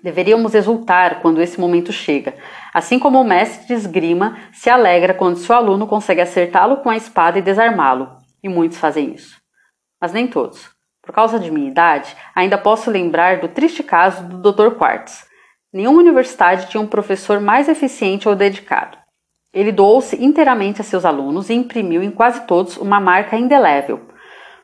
Deveríamos 0.00 0.54
exultar 0.54 1.20
quando 1.20 1.42
esse 1.42 1.58
momento 1.58 1.90
chega, 1.90 2.36
assim 2.72 3.00
como 3.00 3.20
o 3.20 3.24
mestre 3.24 3.66
de 3.66 3.72
esgrima 3.72 4.38
se 4.52 4.70
alegra 4.70 5.12
quando 5.12 5.38
seu 5.38 5.56
aluno 5.56 5.88
consegue 5.88 6.20
acertá-lo 6.20 6.76
com 6.76 6.88
a 6.88 6.96
espada 6.96 7.40
e 7.40 7.42
desarmá-lo, 7.42 8.16
e 8.40 8.48
muitos 8.48 8.78
fazem 8.78 9.12
isso. 9.12 9.36
Mas 10.00 10.12
nem 10.12 10.28
todos. 10.28 10.77
Por 11.08 11.14
causa 11.14 11.40
de 11.40 11.50
minha 11.50 11.70
idade, 11.70 12.14
ainda 12.34 12.58
posso 12.58 12.90
lembrar 12.90 13.40
do 13.40 13.48
triste 13.48 13.82
caso 13.82 14.22
do 14.28 14.52
Dr. 14.52 14.74
Quartz, 14.76 15.26
Nenhuma 15.72 16.00
universidade 16.00 16.68
tinha 16.68 16.82
um 16.82 16.86
professor 16.86 17.40
mais 17.40 17.66
eficiente 17.66 18.28
ou 18.28 18.34
dedicado. 18.34 18.98
Ele 19.50 19.72
doou-se 19.72 20.22
inteiramente 20.22 20.82
a 20.82 20.84
seus 20.84 21.06
alunos 21.06 21.48
e 21.48 21.54
imprimiu 21.54 22.02
em 22.02 22.10
quase 22.10 22.46
todos 22.46 22.76
uma 22.76 23.00
marca 23.00 23.38
indelével. 23.38 24.06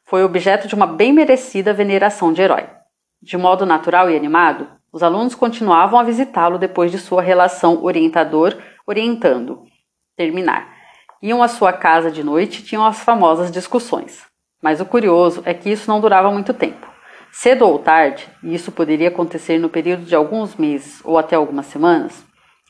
Foi 0.05 0.23
objeto 0.23 0.69
de 0.69 0.75
uma 0.75 0.87
bem 0.87 1.15
merecida 1.15 1.73
veneração 1.73 2.31
de 2.31 2.43
herói. 2.43 2.69
De 3.23 3.39
modo 3.39 3.65
natural 3.65 4.11
e 4.11 4.17
animado, 4.17 4.69
os 4.93 5.03
alunos 5.03 5.35
continuavam 5.35 5.99
a 5.99 6.05
visitá-lo 6.05 6.59
depois 6.59 6.91
de 6.91 6.99
sua 6.99 7.23
relação 7.23 7.83
orientador-orientando 7.83 9.65
terminar. 10.15 10.75
Iam 11.23 11.43
à 11.43 11.49
sua 11.49 11.73
casa 11.73 12.11
de 12.11 12.23
noite 12.23 12.61
e 12.61 12.65
tinham 12.65 12.85
as 12.85 13.01
famosas 13.01 13.51
discussões. 13.51 14.34
Mas 14.65 14.81
o 14.81 14.87
curioso 14.87 15.43
é 15.45 15.53
que 15.53 15.69
isso 15.69 15.91
não 15.91 16.01
durava 16.01 16.31
muito 16.31 16.55
tempo. 16.55 16.91
Cedo 17.31 17.69
ou 17.69 17.79
tarde, 17.79 18.27
e 18.43 18.55
isso 18.55 18.73
poderia 18.73 19.09
acontecer 19.09 19.59
no 19.59 19.69
período 19.69 20.07
de 20.07 20.15
alguns 20.15 20.57
meses 20.57 21.03
ou 21.05 21.19
até 21.19 21.37
algumas 21.37 21.67
semanas, 21.67 22.25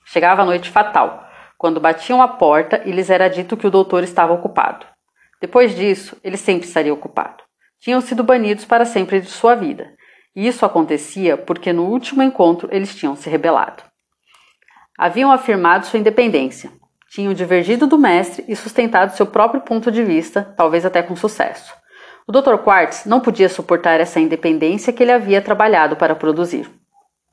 chegava 0.05 0.43
a 0.43 0.45
noite 0.45 0.69
fatal, 0.71 1.25
quando 1.57 1.79
batiam 1.79 2.21
a 2.21 2.27
porta 2.27 2.83
e 2.85 2.91
lhes 2.91 3.11
era 3.11 3.31
dito 3.31 3.57
que 3.57 3.69
o 3.69 3.71
doutor 3.71 4.03
estava 4.03 4.33
ocupado. 4.33 4.85
Depois 5.41 5.73
disso, 5.77 6.17
ele 6.25 6.37
sempre 6.37 6.67
estaria 6.67 6.93
ocupado. 6.93 7.45
Tinham 7.79 8.01
sido 8.01 8.25
banidos 8.25 8.65
para 8.65 8.85
sempre 8.85 9.21
de 9.21 9.31
sua 9.31 9.55
vida, 9.55 9.95
e 10.35 10.49
isso 10.49 10.67
acontecia 10.67 11.37
porque 11.37 11.73
no 11.73 11.85
último 11.85 12.25
encontro 12.25 12.69
eles 12.73 12.93
tinham 12.93 13.15
se 13.15 13.31
rebelado. 13.31 13.85
Haviam 14.99 15.31
afirmado 15.31 15.87
sua 15.87 16.01
independência, 16.01 16.73
tinham 17.09 17.33
divergido 17.33 17.87
do 17.87 17.97
mestre 17.97 18.45
e 18.49 18.57
sustentado 18.57 19.15
seu 19.15 19.27
próprio 19.27 19.61
ponto 19.61 19.93
de 19.93 20.03
vista, 20.03 20.53
talvez 20.57 20.85
até 20.85 21.01
com 21.01 21.15
sucesso. 21.15 21.84
O 22.27 22.33
Dr. 22.33 22.57
Quartz 22.57 23.05
não 23.05 23.21
podia 23.21 23.51
suportar 23.51 24.01
essa 24.01 24.19
independência 24.19 24.93
que 24.93 25.03
ele 25.03 25.13
havia 25.13 25.43
trabalhado 25.43 25.95
para 25.95 26.15
produzir, 26.15 26.71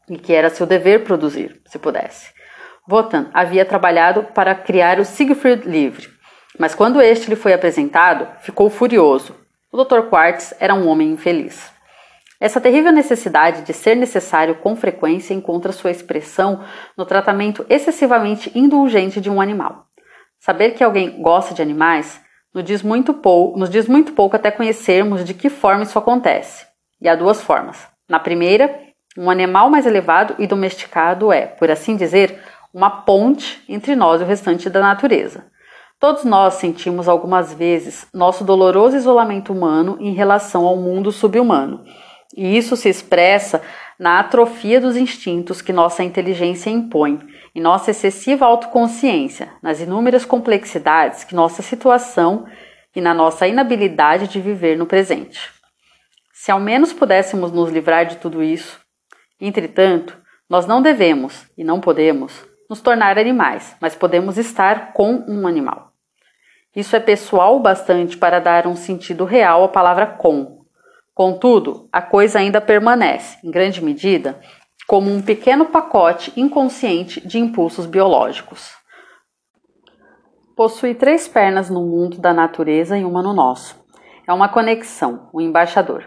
e 0.10 0.18
que 0.18 0.34
era 0.34 0.50
seu 0.50 0.66
dever 0.66 1.06
produzir, 1.06 1.62
se 1.66 1.80
pudesse. 1.80 2.30
Wotan 2.90 3.30
havia 3.34 3.64
trabalhado 3.64 4.24
para 4.34 4.54
criar 4.54 5.00
o 5.00 5.06
Siegfried 5.06 5.66
livre, 5.66 6.10
mas 6.60 6.76
quando 6.76 7.02
este 7.02 7.30
lhe 7.30 7.38
foi 7.38 7.54
apresentado, 7.54 8.28
ficou 8.42 8.70
furioso. 8.70 9.34
O 9.72 9.82
Dr. 9.82 10.10
Quartz 10.10 10.54
era 10.60 10.74
um 10.74 10.86
homem 10.90 11.12
infeliz. 11.12 11.72
Essa 12.38 12.60
terrível 12.60 12.92
necessidade 12.92 13.62
de 13.62 13.72
ser 13.72 13.96
necessário 13.96 14.56
com 14.56 14.76
frequência 14.76 15.34
encontra 15.34 15.72
sua 15.72 15.92
expressão 15.92 16.66
no 16.98 17.06
tratamento 17.06 17.66
excessivamente 17.70 18.52
indulgente 18.54 19.22
de 19.22 19.30
um 19.30 19.40
animal. 19.40 19.86
Saber 20.38 20.72
que 20.72 20.84
alguém 20.84 21.22
gosta 21.22 21.54
de 21.54 21.62
animais 21.62 22.20
nos 22.54 22.64
diz 22.64 22.84
muito 22.84 23.14
pouco, 23.14 23.58
nos 23.58 23.70
diz 23.70 23.88
muito 23.88 24.14
pouco 24.14 24.36
até 24.36 24.52
conhecermos 24.52 25.24
de 25.24 25.34
que 25.34 25.50
forma 25.50 25.84
isso 25.84 25.98
acontece. 25.98 26.66
E 27.02 27.08
há 27.08 27.16
duas 27.16 27.42
formas. 27.42 27.88
Na 28.08 28.20
primeira, 28.20 28.80
um 29.18 29.30
animal 29.30 29.70
mais 29.70 29.86
elevado 29.86 30.36
e 30.38 30.48
domesticado 30.48 31.32
é, 31.32 31.46
por 31.46 31.72
assim 31.72 31.96
dizer, 31.96 32.40
uma 32.74 32.90
ponte 32.90 33.64
entre 33.68 33.96
nós 33.96 34.22
e 34.22 34.24
o 34.24 34.28
restante 34.28 34.70
da 34.70 34.80
natureza. 34.80 35.46
Todos 36.00 36.24
nós 36.24 36.56
sentimos 36.56 37.08
algumas 37.08 37.54
vezes 37.54 38.08
nosso 38.14 38.44
doloroso 38.44 38.98
isolamento 38.98 39.54
humano 39.54 39.98
em 40.00 40.14
relação 40.14 40.66
ao 40.66 40.76
mundo 40.76 41.12
subhumano. 41.12 41.84
E 42.36 42.58
isso 42.58 42.76
se 42.76 42.90
expressa 42.90 43.62
na 44.00 44.20
atrofia 44.20 44.82
dos 44.82 44.98
instintos 44.98 45.62
que 45.62 45.72
nossa 45.72 46.04
inteligência 46.04 46.70
impõe 46.70 47.20
em 47.54 47.62
nossa 47.62 47.92
excessiva 47.92 48.46
autoconsciência, 48.46 49.52
nas 49.62 49.80
inúmeras 49.80 50.26
complexidades 50.26 51.24
que 51.24 51.36
nossa 51.36 51.62
situação 51.62 52.46
e 52.96 53.02
na 53.02 53.14
nossa 53.14 53.48
inabilidade 53.48 54.28
de 54.28 54.40
viver 54.40 54.78
no 54.78 54.86
presente. 54.86 55.52
Se 56.34 56.52
ao 56.52 56.60
menos 56.60 56.94
pudéssemos 56.94 57.52
nos 57.52 57.70
livrar 57.70 58.06
de 58.06 58.18
tudo 58.18 58.42
isso, 58.42 58.80
entretanto, 59.40 60.18
nós 60.50 60.66
não 60.66 60.82
devemos 60.82 61.46
e 61.58 61.64
não 61.64 61.80
podemos 61.80 62.46
nos 62.70 62.82
tornar 62.82 63.18
animais, 63.18 63.76
mas 63.82 63.96
podemos 63.96 64.38
estar 64.38 64.94
com 64.94 65.24
um 65.28 65.46
animal. 65.46 65.92
Isso 66.76 66.96
é 66.96 67.00
pessoal 67.02 67.58
o 67.58 67.60
bastante 67.60 68.18
para 68.18 68.40
dar 68.40 68.66
um 68.66 68.76
sentido 68.76 69.26
real 69.26 69.64
à 69.64 69.68
palavra 69.68 70.08
com. 70.08 70.62
Contudo, 71.14 71.90
a 71.92 72.02
coisa 72.02 72.40
ainda 72.40 72.62
permanece, 72.62 73.38
em 73.46 73.52
grande 73.52 73.84
medida, 73.84 74.40
como 74.92 75.10
um 75.10 75.22
pequeno 75.22 75.68
pacote 75.68 76.34
inconsciente 76.36 77.26
de 77.26 77.40
impulsos 77.40 77.86
biológicos. 77.86 78.74
Possui 80.54 80.94
três 80.94 81.30
pernas 81.30 81.70
no 81.70 81.80
mundo 81.80 82.20
da 82.20 82.34
natureza 82.34 82.98
e 82.98 83.06
uma 83.06 83.24
no 83.24 83.32
nosso. 83.32 83.82
É 84.28 84.34
uma 84.34 84.50
conexão, 84.50 85.30
um 85.34 85.40
embaixador. 85.40 86.04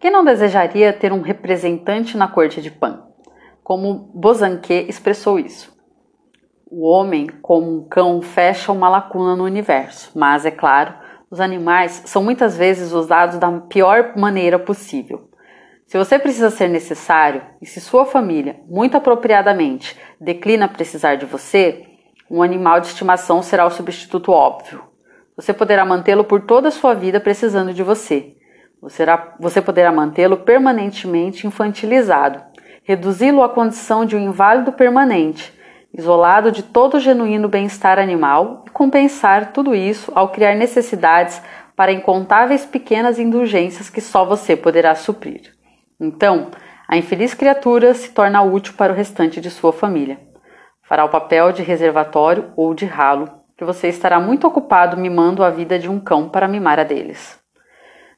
Quem 0.00 0.10
não 0.10 0.24
desejaria 0.24 0.90
ter 0.90 1.12
um 1.12 1.20
representante 1.20 2.16
na 2.16 2.26
corte 2.26 2.62
de 2.62 2.70
Pan? 2.70 3.02
Como 3.62 4.10
Bozanque 4.14 4.86
expressou 4.88 5.38
isso. 5.38 5.76
O 6.70 6.88
homem, 6.88 7.26
como 7.42 7.76
um 7.76 7.86
cão, 7.86 8.22
fecha 8.22 8.72
uma 8.72 8.88
lacuna 8.88 9.36
no 9.36 9.44
universo, 9.44 10.10
mas, 10.14 10.46
é 10.46 10.50
claro, 10.50 10.94
os 11.30 11.40
animais 11.40 12.04
são 12.06 12.22
muitas 12.22 12.56
vezes 12.56 12.90
usados 12.92 13.36
da 13.36 13.52
pior 13.60 14.16
maneira 14.16 14.58
possível. 14.58 15.28
Se 15.86 15.98
você 15.98 16.18
precisa 16.18 16.50
ser 16.50 16.68
necessário 16.68 17.42
e 17.60 17.66
se 17.66 17.80
sua 17.80 18.06
família, 18.06 18.56
muito 18.66 18.96
apropriadamente, 18.96 19.96
declina 20.20 20.66
precisar 20.66 21.16
de 21.16 21.26
você, 21.26 21.84
um 22.30 22.42
animal 22.42 22.80
de 22.80 22.86
estimação 22.86 23.42
será 23.42 23.66
o 23.66 23.70
substituto 23.70 24.32
óbvio. 24.32 24.82
Você 25.36 25.52
poderá 25.52 25.84
mantê-lo 25.84 26.24
por 26.24 26.42
toda 26.42 26.68
a 26.68 26.72
sua 26.72 26.94
vida 26.94 27.20
precisando 27.20 27.72
de 27.74 27.82
você. 27.82 28.34
Você 29.38 29.62
poderá 29.62 29.92
mantê-lo 29.92 30.38
permanentemente 30.38 31.46
infantilizado, 31.46 32.42
reduzi-lo 32.82 33.42
à 33.42 33.48
condição 33.48 34.04
de 34.04 34.16
um 34.16 34.20
inválido 34.20 34.72
permanente, 34.72 35.52
isolado 35.92 36.50
de 36.50 36.62
todo 36.62 36.94
o 36.94 37.00
genuíno 37.00 37.48
bem-estar 37.48 37.98
animal 37.98 38.64
e 38.66 38.70
compensar 38.70 39.52
tudo 39.52 39.74
isso 39.74 40.10
ao 40.14 40.30
criar 40.30 40.54
necessidades 40.54 41.40
para 41.76 41.92
incontáveis 41.92 42.66
pequenas 42.66 43.18
indulgências 43.18 43.88
que 43.88 44.00
só 44.00 44.24
você 44.24 44.56
poderá 44.56 44.94
suprir. 44.94 45.53
Então, 46.00 46.50
a 46.88 46.96
infeliz 46.96 47.34
criatura 47.34 47.94
se 47.94 48.10
torna 48.10 48.42
útil 48.42 48.74
para 48.74 48.92
o 48.92 48.96
restante 48.96 49.40
de 49.40 49.50
sua 49.50 49.72
família. 49.72 50.18
Fará 50.82 51.04
o 51.04 51.08
papel 51.08 51.52
de 51.52 51.62
reservatório 51.62 52.52
ou 52.56 52.74
de 52.74 52.84
ralo, 52.84 53.30
que 53.56 53.64
você 53.64 53.88
estará 53.88 54.20
muito 54.20 54.46
ocupado 54.46 54.96
mimando 54.96 55.42
a 55.42 55.50
vida 55.50 55.78
de 55.78 55.88
um 55.88 55.98
cão 55.98 56.28
para 56.28 56.48
mimar 56.48 56.78
a 56.78 56.84
deles. 56.84 57.38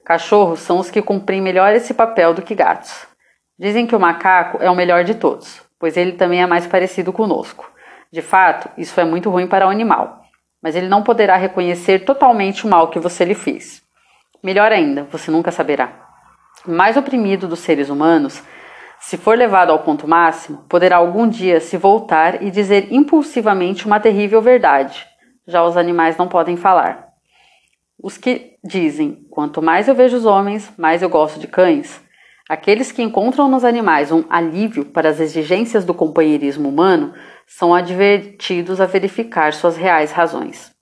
Cachorros 0.05 0.61
são 0.61 0.79
os 0.79 0.91
que 0.91 1.03
cumprem 1.03 1.41
melhor 1.41 1.75
esse 1.75 1.95
papel 1.95 2.33
do 2.33 2.43
que 2.43 2.55
gatos. 2.55 3.07
Dizem 3.59 3.87
que 3.87 3.95
o 3.95 4.01
macaco 4.01 4.59
é 4.61 4.71
o 4.71 4.75
melhor 4.75 5.05
de 5.05 5.15
todos, 5.15 5.63
pois 5.79 5.97
ele 5.97 6.13
também 6.13 6.43
é 6.43 6.47
mais 6.47 6.67
parecido 6.67 7.13
conosco. 7.13 7.71
De 8.11 8.23
fato, 8.23 8.69
isso 8.77 9.01
é 9.01 9.05
muito 9.05 9.31
ruim 9.31 9.47
para 9.47 9.67
o 9.67 9.71
animal, 9.71 10.23
mas 10.63 10.75
ele 10.75 10.89
não 10.89 11.03
poderá 11.03 11.37
reconhecer 11.37 12.01
totalmente 12.01 12.67
o 12.67 12.71
mal 12.71 12.89
que 12.89 12.99
você 12.99 13.25
lhe 13.25 13.35
fez. 13.35 13.83
Melhor 14.43 14.73
ainda, 14.73 15.05
você 15.05 15.31
nunca 15.31 15.51
saberá 15.51 16.06
mais 16.71 16.97
oprimido 16.97 17.47
dos 17.49 17.61
seres 17.61 17.89
humanos, 17.89 18.43
se 19.01 19.17
for 19.17 19.37
levado 19.37 19.71
ao 19.71 19.81
ponto 19.81 20.09
máximo, 20.09 20.65
poderá 20.69 20.97
algum 20.97 21.29
dia 21.29 21.61
se 21.61 21.77
voltar 21.77 22.43
e 22.43 22.51
dizer 22.51 22.93
impulsivamente 22.93 23.87
uma 23.87 24.01
terrível 24.01 24.41
verdade. 24.41 25.07
Já 25.47 25.65
os 25.65 25.77
animais 25.77 26.17
não 26.17 26.29
podem 26.29 26.57
falar. 26.57 27.09
Os 28.03 28.17
que 28.17 28.57
dizem: 28.65 29.27
quanto 29.31 29.63
mais 29.63 29.89
eu 29.89 29.95
vejo 29.95 30.17
os 30.17 30.27
homens, 30.27 30.73
mais 30.77 31.03
eu 31.03 31.09
gosto 31.09 31.39
de 31.39 31.47
cães, 31.47 32.05
Aqueles 32.49 32.93
que 32.93 33.03
encontram 33.03 33.49
nos 33.49 33.65
animais 33.65 34.13
um 34.13 34.23
alívio 34.31 34.85
para 34.85 35.09
as 35.09 35.19
exigências 35.19 35.85
do 35.85 35.93
companheirismo 35.93 36.69
humano 36.69 37.13
são 37.45 37.75
advertidos 37.75 38.81
a 38.81 38.87
verificar 38.87 39.53
suas 39.53 39.77
reais 39.77 40.13
razões. 40.13 40.73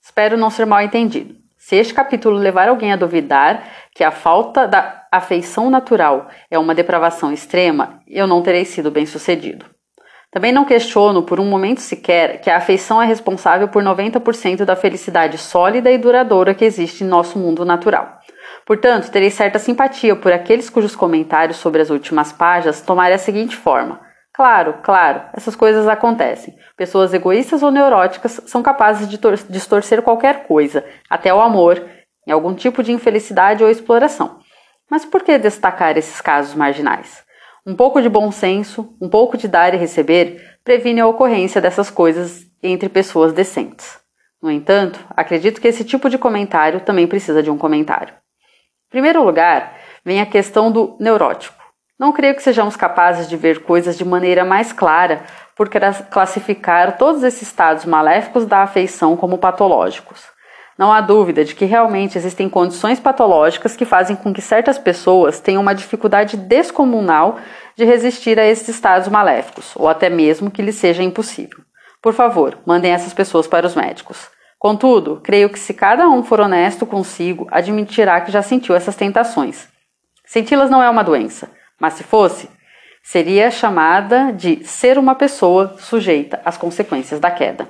Espero 0.00 0.36
não 0.36 0.48
ser 0.48 0.64
mal 0.64 0.80
entendido. 0.80 1.34
Se 1.66 1.74
este 1.74 1.92
capítulo 1.92 2.36
levar 2.36 2.68
alguém 2.68 2.92
a 2.92 2.96
duvidar 2.96 3.60
que 3.92 4.04
a 4.04 4.12
falta 4.12 4.68
da 4.68 5.02
afeição 5.10 5.68
natural 5.68 6.28
é 6.48 6.56
uma 6.56 6.76
depravação 6.76 7.32
extrema, 7.32 7.98
eu 8.06 8.24
não 8.24 8.40
terei 8.40 8.64
sido 8.64 8.88
bem 8.88 9.04
sucedido. 9.04 9.66
Também 10.30 10.52
não 10.52 10.64
questiono 10.64 11.24
por 11.24 11.40
um 11.40 11.44
momento 11.44 11.80
sequer 11.80 12.40
que 12.40 12.48
a 12.48 12.58
afeição 12.58 13.02
é 13.02 13.06
responsável 13.06 13.66
por 13.66 13.82
90% 13.82 14.64
da 14.64 14.76
felicidade 14.76 15.38
sólida 15.38 15.90
e 15.90 15.98
duradoura 15.98 16.54
que 16.54 16.64
existe 16.64 17.02
em 17.02 17.08
nosso 17.08 17.36
mundo 17.36 17.64
natural. 17.64 18.20
Portanto, 18.64 19.10
terei 19.10 19.30
certa 19.30 19.58
simpatia 19.58 20.14
por 20.14 20.30
aqueles 20.30 20.70
cujos 20.70 20.94
comentários 20.94 21.56
sobre 21.56 21.82
as 21.82 21.90
últimas 21.90 22.30
páginas 22.30 22.80
tomarem 22.80 23.16
a 23.16 23.18
seguinte 23.18 23.56
forma: 23.56 24.05
Claro, 24.36 24.80
claro, 24.82 25.22
essas 25.32 25.56
coisas 25.56 25.88
acontecem. 25.88 26.54
Pessoas 26.76 27.14
egoístas 27.14 27.62
ou 27.62 27.70
neuróticas 27.70 28.38
são 28.44 28.62
capazes 28.62 29.08
de 29.08 29.18
distorcer 29.48 30.02
qualquer 30.02 30.46
coisa, 30.46 30.84
até 31.08 31.32
o 31.32 31.40
amor, 31.40 31.82
em 32.26 32.32
algum 32.32 32.54
tipo 32.54 32.82
de 32.82 32.92
infelicidade 32.92 33.64
ou 33.64 33.70
exploração. 33.70 34.40
Mas 34.90 35.06
por 35.06 35.22
que 35.22 35.38
destacar 35.38 35.96
esses 35.96 36.20
casos 36.20 36.54
marginais? 36.54 37.24
Um 37.66 37.74
pouco 37.74 38.02
de 38.02 38.10
bom 38.10 38.30
senso, 38.30 38.94
um 39.00 39.08
pouco 39.08 39.38
de 39.38 39.48
dar 39.48 39.72
e 39.72 39.78
receber, 39.78 40.58
previne 40.62 41.00
a 41.00 41.06
ocorrência 41.06 41.58
dessas 41.58 41.90
coisas 41.90 42.44
entre 42.62 42.90
pessoas 42.90 43.32
decentes. 43.32 43.98
No 44.42 44.50
entanto, 44.50 45.02
acredito 45.16 45.62
que 45.62 45.68
esse 45.68 45.82
tipo 45.82 46.10
de 46.10 46.18
comentário 46.18 46.80
também 46.80 47.06
precisa 47.06 47.42
de 47.42 47.50
um 47.50 47.56
comentário. 47.56 48.12
Em 48.12 48.90
primeiro 48.90 49.24
lugar, 49.24 49.78
vem 50.04 50.20
a 50.20 50.26
questão 50.26 50.70
do 50.70 50.94
neurótico. 51.00 51.55
Não 51.98 52.12
creio 52.12 52.34
que 52.34 52.42
sejamos 52.42 52.76
capazes 52.76 53.26
de 53.26 53.38
ver 53.38 53.62
coisas 53.62 53.96
de 53.96 54.04
maneira 54.04 54.44
mais 54.44 54.70
clara 54.70 55.22
por 55.56 55.70
classificar 56.10 56.98
todos 56.98 57.22
esses 57.22 57.42
estados 57.42 57.86
maléficos 57.86 58.44
da 58.44 58.62
afeição 58.62 59.16
como 59.16 59.38
patológicos. 59.38 60.22
Não 60.76 60.92
há 60.92 61.00
dúvida 61.00 61.42
de 61.42 61.54
que 61.54 61.64
realmente 61.64 62.18
existem 62.18 62.50
condições 62.50 63.00
patológicas 63.00 63.74
que 63.74 63.86
fazem 63.86 64.14
com 64.14 64.30
que 64.30 64.42
certas 64.42 64.76
pessoas 64.76 65.40
tenham 65.40 65.62
uma 65.62 65.74
dificuldade 65.74 66.36
descomunal 66.36 67.38
de 67.74 67.86
resistir 67.86 68.38
a 68.38 68.44
esses 68.44 68.68
estados 68.68 69.08
maléficos, 69.08 69.72
ou 69.74 69.88
até 69.88 70.10
mesmo 70.10 70.50
que 70.50 70.60
lhes 70.60 70.74
seja 70.74 71.02
impossível. 71.02 71.60
Por 72.02 72.12
favor, 72.12 72.58
mandem 72.66 72.92
essas 72.92 73.14
pessoas 73.14 73.46
para 73.46 73.66
os 73.66 73.74
médicos. 73.74 74.28
Contudo, 74.58 75.18
creio 75.24 75.48
que 75.48 75.58
se 75.58 75.72
cada 75.72 76.06
um 76.10 76.22
for 76.22 76.40
honesto 76.40 76.84
consigo, 76.84 77.46
admitirá 77.50 78.20
que 78.20 78.30
já 78.30 78.42
sentiu 78.42 78.74
essas 78.74 78.96
tentações. 78.96 79.68
Senti-las 80.26 80.68
não 80.68 80.82
é 80.82 80.90
uma 80.90 81.02
doença, 81.02 81.50
mas 81.80 81.94
se 81.94 82.02
fosse, 82.02 82.48
seria 83.02 83.50
chamada 83.50 84.32
de 84.32 84.64
ser 84.64 84.98
uma 84.98 85.14
pessoa 85.14 85.76
sujeita 85.78 86.40
às 86.44 86.56
consequências 86.56 87.20
da 87.20 87.30
queda. 87.30 87.68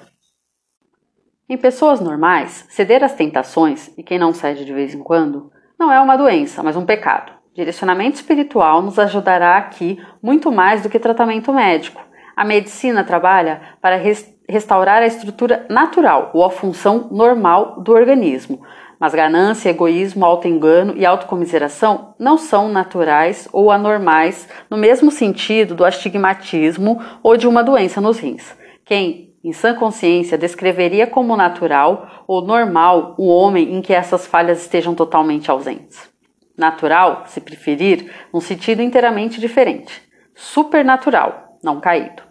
Em 1.48 1.56
pessoas 1.56 2.00
normais, 2.00 2.66
ceder 2.70 3.04
às 3.04 3.14
tentações, 3.14 3.92
e 3.96 4.02
quem 4.02 4.18
não 4.18 4.32
cede 4.32 4.64
de 4.64 4.72
vez 4.72 4.94
em 4.94 5.02
quando, 5.02 5.52
não 5.78 5.92
é 5.92 6.00
uma 6.00 6.16
doença, 6.16 6.62
mas 6.62 6.76
um 6.76 6.84
pecado. 6.84 7.32
Direcionamento 7.54 8.16
espiritual 8.16 8.82
nos 8.82 8.98
ajudará 8.98 9.56
aqui 9.56 10.02
muito 10.22 10.50
mais 10.50 10.82
do 10.82 10.88
que 10.88 10.98
tratamento 10.98 11.52
médico. 11.52 12.02
A 12.36 12.44
medicina 12.44 13.04
trabalha 13.04 13.60
para 13.80 14.00
restaurar 14.48 15.02
a 15.02 15.06
estrutura 15.06 15.64
natural 15.70 16.30
ou 16.34 16.44
a 16.44 16.50
função 16.50 17.08
normal 17.10 17.80
do 17.80 17.92
organismo. 17.92 18.60
Mas 18.98 19.14
ganância, 19.14 19.68
egoísmo, 19.68 20.24
autoengano 20.24 20.94
e 20.96 21.04
autocomiseração 21.04 22.14
não 22.18 22.38
são 22.38 22.68
naturais 22.68 23.46
ou 23.52 23.70
anormais 23.70 24.48
no 24.70 24.76
mesmo 24.76 25.10
sentido 25.10 25.74
do 25.74 25.84
astigmatismo 25.84 27.02
ou 27.22 27.36
de 27.36 27.46
uma 27.46 27.62
doença 27.62 28.00
nos 28.00 28.18
rins. 28.18 28.56
Quem, 28.84 29.34
em 29.44 29.52
sã 29.52 29.74
consciência, 29.74 30.38
descreveria 30.38 31.06
como 31.06 31.36
natural 31.36 32.24
ou 32.26 32.40
normal 32.40 33.14
o 33.18 33.28
homem 33.28 33.74
em 33.74 33.82
que 33.82 33.92
essas 33.92 34.26
falhas 34.26 34.62
estejam 34.62 34.94
totalmente 34.94 35.50
ausentes? 35.50 36.08
Natural, 36.56 37.24
se 37.26 37.40
preferir, 37.40 38.10
num 38.32 38.40
sentido 38.40 38.80
inteiramente 38.80 39.38
diferente. 39.38 40.02
Supernatural, 40.34 41.58
não 41.62 41.80
caído. 41.80 42.22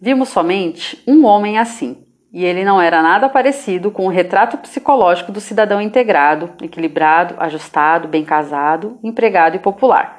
Vimos 0.00 0.28
somente 0.28 1.02
um 1.06 1.24
homem 1.24 1.58
assim, 1.58 2.04
e 2.32 2.44
ele 2.44 2.64
não 2.64 2.80
era 2.80 3.02
nada 3.02 3.28
parecido 3.28 3.90
com 3.90 4.06
o 4.06 4.10
retrato 4.10 4.58
psicológico 4.58 5.32
do 5.32 5.40
cidadão 5.40 5.80
integrado, 5.80 6.52
equilibrado, 6.62 7.34
ajustado, 7.38 8.06
bem 8.06 8.24
casado, 8.24 8.98
empregado 9.02 9.56
e 9.56 9.60
popular. 9.60 10.18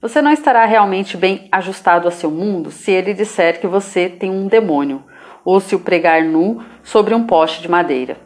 Você 0.00 0.20
não 0.20 0.32
estará 0.32 0.64
realmente 0.64 1.16
bem 1.16 1.48
ajustado 1.50 2.08
a 2.08 2.10
seu 2.10 2.30
mundo 2.30 2.70
se 2.70 2.90
ele 2.90 3.14
disser 3.14 3.60
que 3.60 3.66
você 3.66 4.08
tem 4.08 4.30
um 4.30 4.46
demônio, 4.46 5.02
ou 5.44 5.60
se 5.60 5.74
o 5.74 5.80
pregar 5.80 6.24
nu 6.24 6.62
sobre 6.82 7.14
um 7.14 7.26
poste 7.26 7.62
de 7.62 7.70
madeira. 7.70 8.16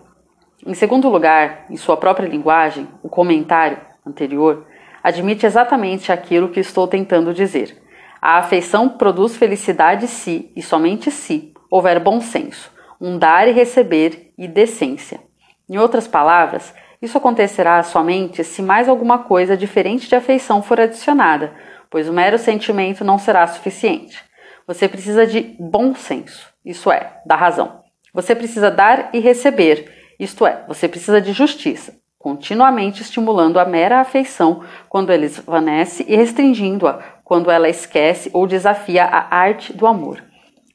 Em 0.67 0.75
segundo 0.75 1.09
lugar, 1.09 1.67
em 1.71 1.77
sua 1.77 1.97
própria 1.97 2.29
linguagem, 2.29 2.89
o 3.03 3.09
comentário 3.09 3.79
anterior 4.07 4.67
admite 5.03 5.47
exatamente 5.47 6.11
aquilo 6.11 6.49
que 6.49 6.61
estou 6.61 6.89
tentando 6.89 7.33
dizer. 7.33 7.81
A 8.21 8.39
afeição 8.39 8.89
produz 8.89 9.37
felicidade 9.37 10.09
se, 10.09 10.51
e 10.57 10.63
somente 10.63 11.11
se, 11.11 11.53
houver 11.71 12.01
bom 12.01 12.21
senso, 12.21 12.73
um 13.01 13.19
dar 13.19 13.49
e 13.49 13.53
receber 13.53 14.33
e 14.37 14.47
decência. 14.49 15.21
Em 15.69 15.79
outras 15.79 16.09
palavras, 16.09 16.75
isso 17.01 17.17
acontecerá 17.17 17.83
somente 17.83 18.43
se 18.43 18.61
mais 18.63 18.89
alguma 18.89 19.19
coisa 19.21 19.57
diferente 19.57 20.09
de 20.09 20.17
afeição 20.17 20.63
for 20.63 20.81
adicionada, 20.81 21.53
pois 21.91 22.09
o 22.09 22.13
mero 22.13 22.39
sentimento 22.39 23.05
não 23.05 23.19
será 23.19 23.47
suficiente. 23.47 24.19
Você 24.67 24.89
precisa 24.89 25.27
de 25.27 25.57
bom 25.59 25.95
senso, 25.95 26.49
isso 26.65 26.91
é, 26.91 27.13
da 27.25 27.37
razão. 27.37 27.83
Você 28.13 28.35
precisa 28.35 28.71
dar 28.71 29.11
e 29.13 29.21
receber, 29.21 29.91
isto 30.19 30.47
é, 30.47 30.65
você 30.67 30.89
precisa 30.89 31.21
de 31.21 31.33
justiça, 31.33 31.95
continuamente 32.19 33.01
estimulando 33.01 33.61
a 33.61 33.65
mera 33.65 34.01
afeição 34.01 34.65
quando 34.89 35.11
ela 35.11 35.25
esvanece 35.25 36.05
e 36.09 36.17
restringindo-a 36.17 37.01
quando 37.23 37.51
ela 37.51 37.69
esquece 37.69 38.31
ou 38.33 38.47
desafia 38.47 39.05
a 39.05 39.37
arte 39.37 39.73
do 39.73 39.87
amor. 39.87 40.23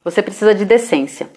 Você 0.04 0.22
precisa 0.22 0.56
de 0.56 0.66
decência. 0.66 1.30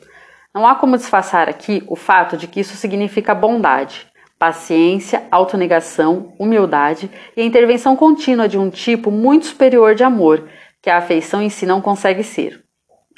Não 0.56 0.66
há 0.66 0.74
como 0.74 0.96
disfarçar 0.96 1.50
aqui 1.50 1.84
o 1.86 1.94
fato 1.94 2.34
de 2.34 2.46
que 2.46 2.60
isso 2.60 2.78
significa 2.78 3.34
bondade, 3.34 4.06
paciência, 4.38 5.26
autonegação, 5.30 6.32
humildade 6.38 7.10
e 7.36 7.42
a 7.42 7.44
intervenção 7.44 7.94
contínua 7.94 8.48
de 8.48 8.56
um 8.56 8.70
tipo 8.70 9.10
muito 9.10 9.44
superior 9.44 9.94
de 9.94 10.02
amor, 10.02 10.48
que 10.80 10.88
a 10.88 10.96
afeição 10.96 11.42
em 11.42 11.50
si 11.50 11.66
não 11.66 11.82
consegue 11.82 12.22
ser. 12.22 12.64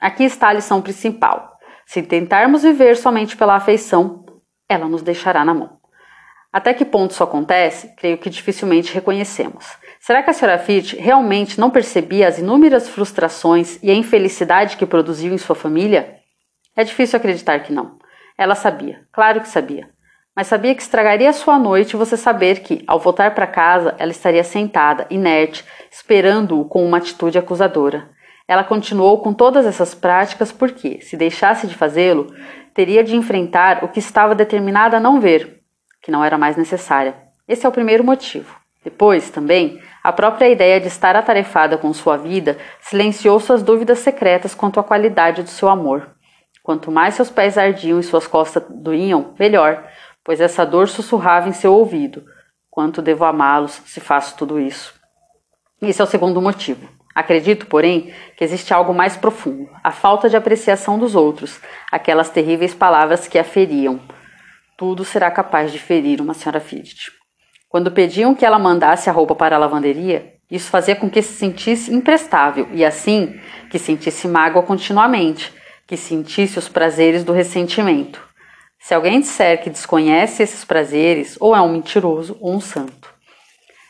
Aqui 0.00 0.24
está 0.24 0.48
a 0.48 0.52
lição 0.54 0.82
principal. 0.82 1.56
Se 1.86 2.02
tentarmos 2.02 2.64
viver 2.64 2.96
somente 2.96 3.36
pela 3.36 3.54
afeição, 3.54 4.26
ela 4.68 4.88
nos 4.88 5.02
deixará 5.02 5.44
na 5.44 5.54
mão. 5.54 5.78
Até 6.52 6.74
que 6.74 6.84
ponto 6.84 7.12
isso 7.12 7.22
acontece, 7.22 7.94
creio 7.96 8.18
que 8.18 8.28
dificilmente 8.28 8.92
reconhecemos. 8.92 9.64
Será 10.00 10.24
que 10.24 10.30
a 10.30 10.32
senhora 10.32 10.58
Fitch 10.58 10.94
realmente 10.94 11.60
não 11.60 11.70
percebia 11.70 12.26
as 12.26 12.40
inúmeras 12.40 12.88
frustrações 12.88 13.78
e 13.80 13.92
a 13.92 13.94
infelicidade 13.94 14.76
que 14.76 14.84
produziu 14.84 15.32
em 15.32 15.38
sua 15.38 15.54
família? 15.54 16.17
É 16.78 16.84
difícil 16.84 17.16
acreditar 17.16 17.58
que 17.58 17.72
não. 17.72 17.98
Ela 18.38 18.54
sabia, 18.54 19.00
claro 19.10 19.40
que 19.40 19.48
sabia. 19.48 19.90
Mas 20.32 20.46
sabia 20.46 20.72
que 20.76 20.80
estragaria 20.80 21.32
sua 21.32 21.58
noite 21.58 21.96
você 21.96 22.16
saber 22.16 22.60
que, 22.60 22.84
ao 22.86 23.00
voltar 23.00 23.34
para 23.34 23.48
casa, 23.48 23.96
ela 23.98 24.12
estaria 24.12 24.44
sentada, 24.44 25.04
inerte, 25.10 25.64
esperando-o 25.90 26.64
com 26.66 26.86
uma 26.86 26.98
atitude 26.98 27.36
acusadora. 27.36 28.08
Ela 28.46 28.62
continuou 28.62 29.20
com 29.20 29.34
todas 29.34 29.66
essas 29.66 29.92
práticas 29.92 30.52
porque, 30.52 31.00
se 31.00 31.16
deixasse 31.16 31.66
de 31.66 31.74
fazê-lo, 31.74 32.32
teria 32.72 33.02
de 33.02 33.16
enfrentar 33.16 33.82
o 33.82 33.88
que 33.88 33.98
estava 33.98 34.32
determinada 34.32 34.98
a 34.98 35.00
não 35.00 35.20
ver, 35.20 35.62
que 36.00 36.12
não 36.12 36.24
era 36.24 36.38
mais 36.38 36.56
necessária. 36.56 37.16
Esse 37.48 37.66
é 37.66 37.68
o 37.68 37.72
primeiro 37.72 38.04
motivo. 38.04 38.54
Depois, 38.84 39.30
também, 39.30 39.82
a 40.00 40.12
própria 40.12 40.48
ideia 40.48 40.80
de 40.80 40.86
estar 40.86 41.16
atarefada 41.16 41.76
com 41.76 41.92
sua 41.92 42.16
vida 42.16 42.56
silenciou 42.80 43.40
suas 43.40 43.64
dúvidas 43.64 43.98
secretas 43.98 44.54
quanto 44.54 44.78
à 44.78 44.84
qualidade 44.84 45.42
do 45.42 45.50
seu 45.50 45.68
amor. 45.68 46.16
Quanto 46.68 46.92
mais 46.92 47.14
seus 47.14 47.30
pés 47.30 47.56
ardiam 47.56 47.98
e 47.98 48.02
suas 48.02 48.26
costas 48.26 48.62
doíam, 48.68 49.34
melhor, 49.40 49.88
pois 50.22 50.38
essa 50.38 50.66
dor 50.66 50.86
sussurrava 50.86 51.48
em 51.48 51.52
seu 51.54 51.72
ouvido: 51.72 52.26
Quanto 52.68 53.00
devo 53.00 53.24
amá-los 53.24 53.80
se 53.86 54.00
faço 54.00 54.36
tudo 54.36 54.60
isso? 54.60 54.92
Esse 55.80 56.02
é 56.02 56.04
o 56.04 56.06
segundo 56.06 56.42
motivo. 56.42 56.86
Acredito, 57.14 57.64
porém, 57.68 58.12
que 58.36 58.44
existe 58.44 58.74
algo 58.74 58.92
mais 58.92 59.16
profundo: 59.16 59.66
a 59.82 59.90
falta 59.90 60.28
de 60.28 60.36
apreciação 60.36 60.98
dos 60.98 61.14
outros, 61.14 61.58
aquelas 61.90 62.28
terríveis 62.28 62.74
palavras 62.74 63.26
que 63.26 63.38
a 63.38 63.44
feriam. 63.44 63.98
Tudo 64.76 65.06
será 65.06 65.30
capaz 65.30 65.72
de 65.72 65.78
ferir 65.78 66.20
uma 66.20 66.34
senhora 66.34 66.60
Fidget. 66.60 67.10
Quando 67.66 67.90
pediam 67.90 68.34
que 68.34 68.44
ela 68.44 68.58
mandasse 68.58 69.08
a 69.08 69.12
roupa 69.14 69.34
para 69.34 69.56
a 69.56 69.58
lavanderia, 69.58 70.34
isso 70.50 70.68
fazia 70.68 70.94
com 70.94 71.08
que 71.08 71.22
se 71.22 71.32
sentisse 71.32 71.94
imprestável 71.94 72.68
e, 72.72 72.84
assim, 72.84 73.40
que 73.70 73.78
sentisse 73.78 74.28
mágoa 74.28 74.62
continuamente, 74.62 75.56
que 75.88 75.96
sentisse 75.96 76.58
os 76.58 76.68
prazeres 76.68 77.24
do 77.24 77.32
ressentimento. 77.32 78.22
Se 78.78 78.94
alguém 78.94 79.20
disser 79.20 79.62
que 79.62 79.70
desconhece 79.70 80.42
esses 80.42 80.62
prazeres, 80.62 81.38
ou 81.40 81.56
é 81.56 81.62
um 81.62 81.72
mentiroso 81.72 82.36
ou 82.40 82.54
um 82.54 82.60
santo. 82.60 83.12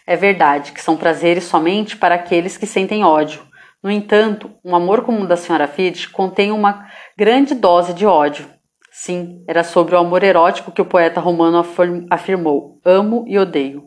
É 0.06 0.16
verdade 0.16 0.70
que 0.72 0.80
são 0.80 0.96
prazeres 0.96 1.44
somente 1.44 1.96
para 1.96 2.14
aqueles 2.14 2.56
que 2.56 2.66
sentem 2.66 3.04
ódio. 3.04 3.42
No 3.82 3.90
entanto, 3.90 4.50
um 4.64 4.76
amor 4.76 5.02
como 5.02 5.22
o 5.22 5.26
da 5.26 5.34
Sra. 5.34 5.66
Fitch 5.66 6.10
contém 6.10 6.52
uma 6.52 6.86
grande 7.16 7.52
dose 7.52 7.92
de 7.92 8.06
ódio. 8.06 8.48
Sim, 8.92 9.44
era 9.46 9.64
sobre 9.64 9.94
o 9.94 9.98
amor 9.98 10.22
erótico 10.22 10.72
que 10.72 10.80
o 10.80 10.86
poeta 10.86 11.20
romano 11.20 11.64
afirmou: 12.10 12.80
amo 12.84 13.24
e 13.26 13.36
odeio. 13.38 13.82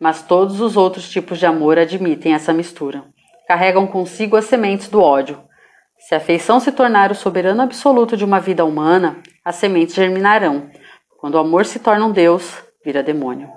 Mas 0.00 0.22
todos 0.22 0.60
os 0.60 0.76
outros 0.76 1.10
tipos 1.10 1.38
de 1.38 1.46
amor 1.46 1.78
admitem 1.78 2.32
essa 2.32 2.52
mistura. 2.52 3.04
Carregam 3.46 3.86
consigo 3.88 4.36
as 4.36 4.46
sementes 4.46 4.88
do 4.88 5.02
ódio. 5.02 5.49
Se 6.10 6.14
a 6.16 6.18
afeição 6.18 6.58
se 6.58 6.72
tornar 6.72 7.12
o 7.12 7.14
soberano 7.14 7.62
absoluto 7.62 8.16
de 8.16 8.24
uma 8.24 8.40
vida 8.40 8.64
humana, 8.64 9.18
as 9.44 9.54
sementes 9.54 9.94
germinarão. 9.94 10.68
Quando 11.20 11.36
o 11.36 11.38
amor 11.38 11.64
se 11.64 11.78
torna 11.78 12.04
um 12.04 12.10
Deus, 12.10 12.52
vira 12.84 13.00
demônio. 13.00 13.48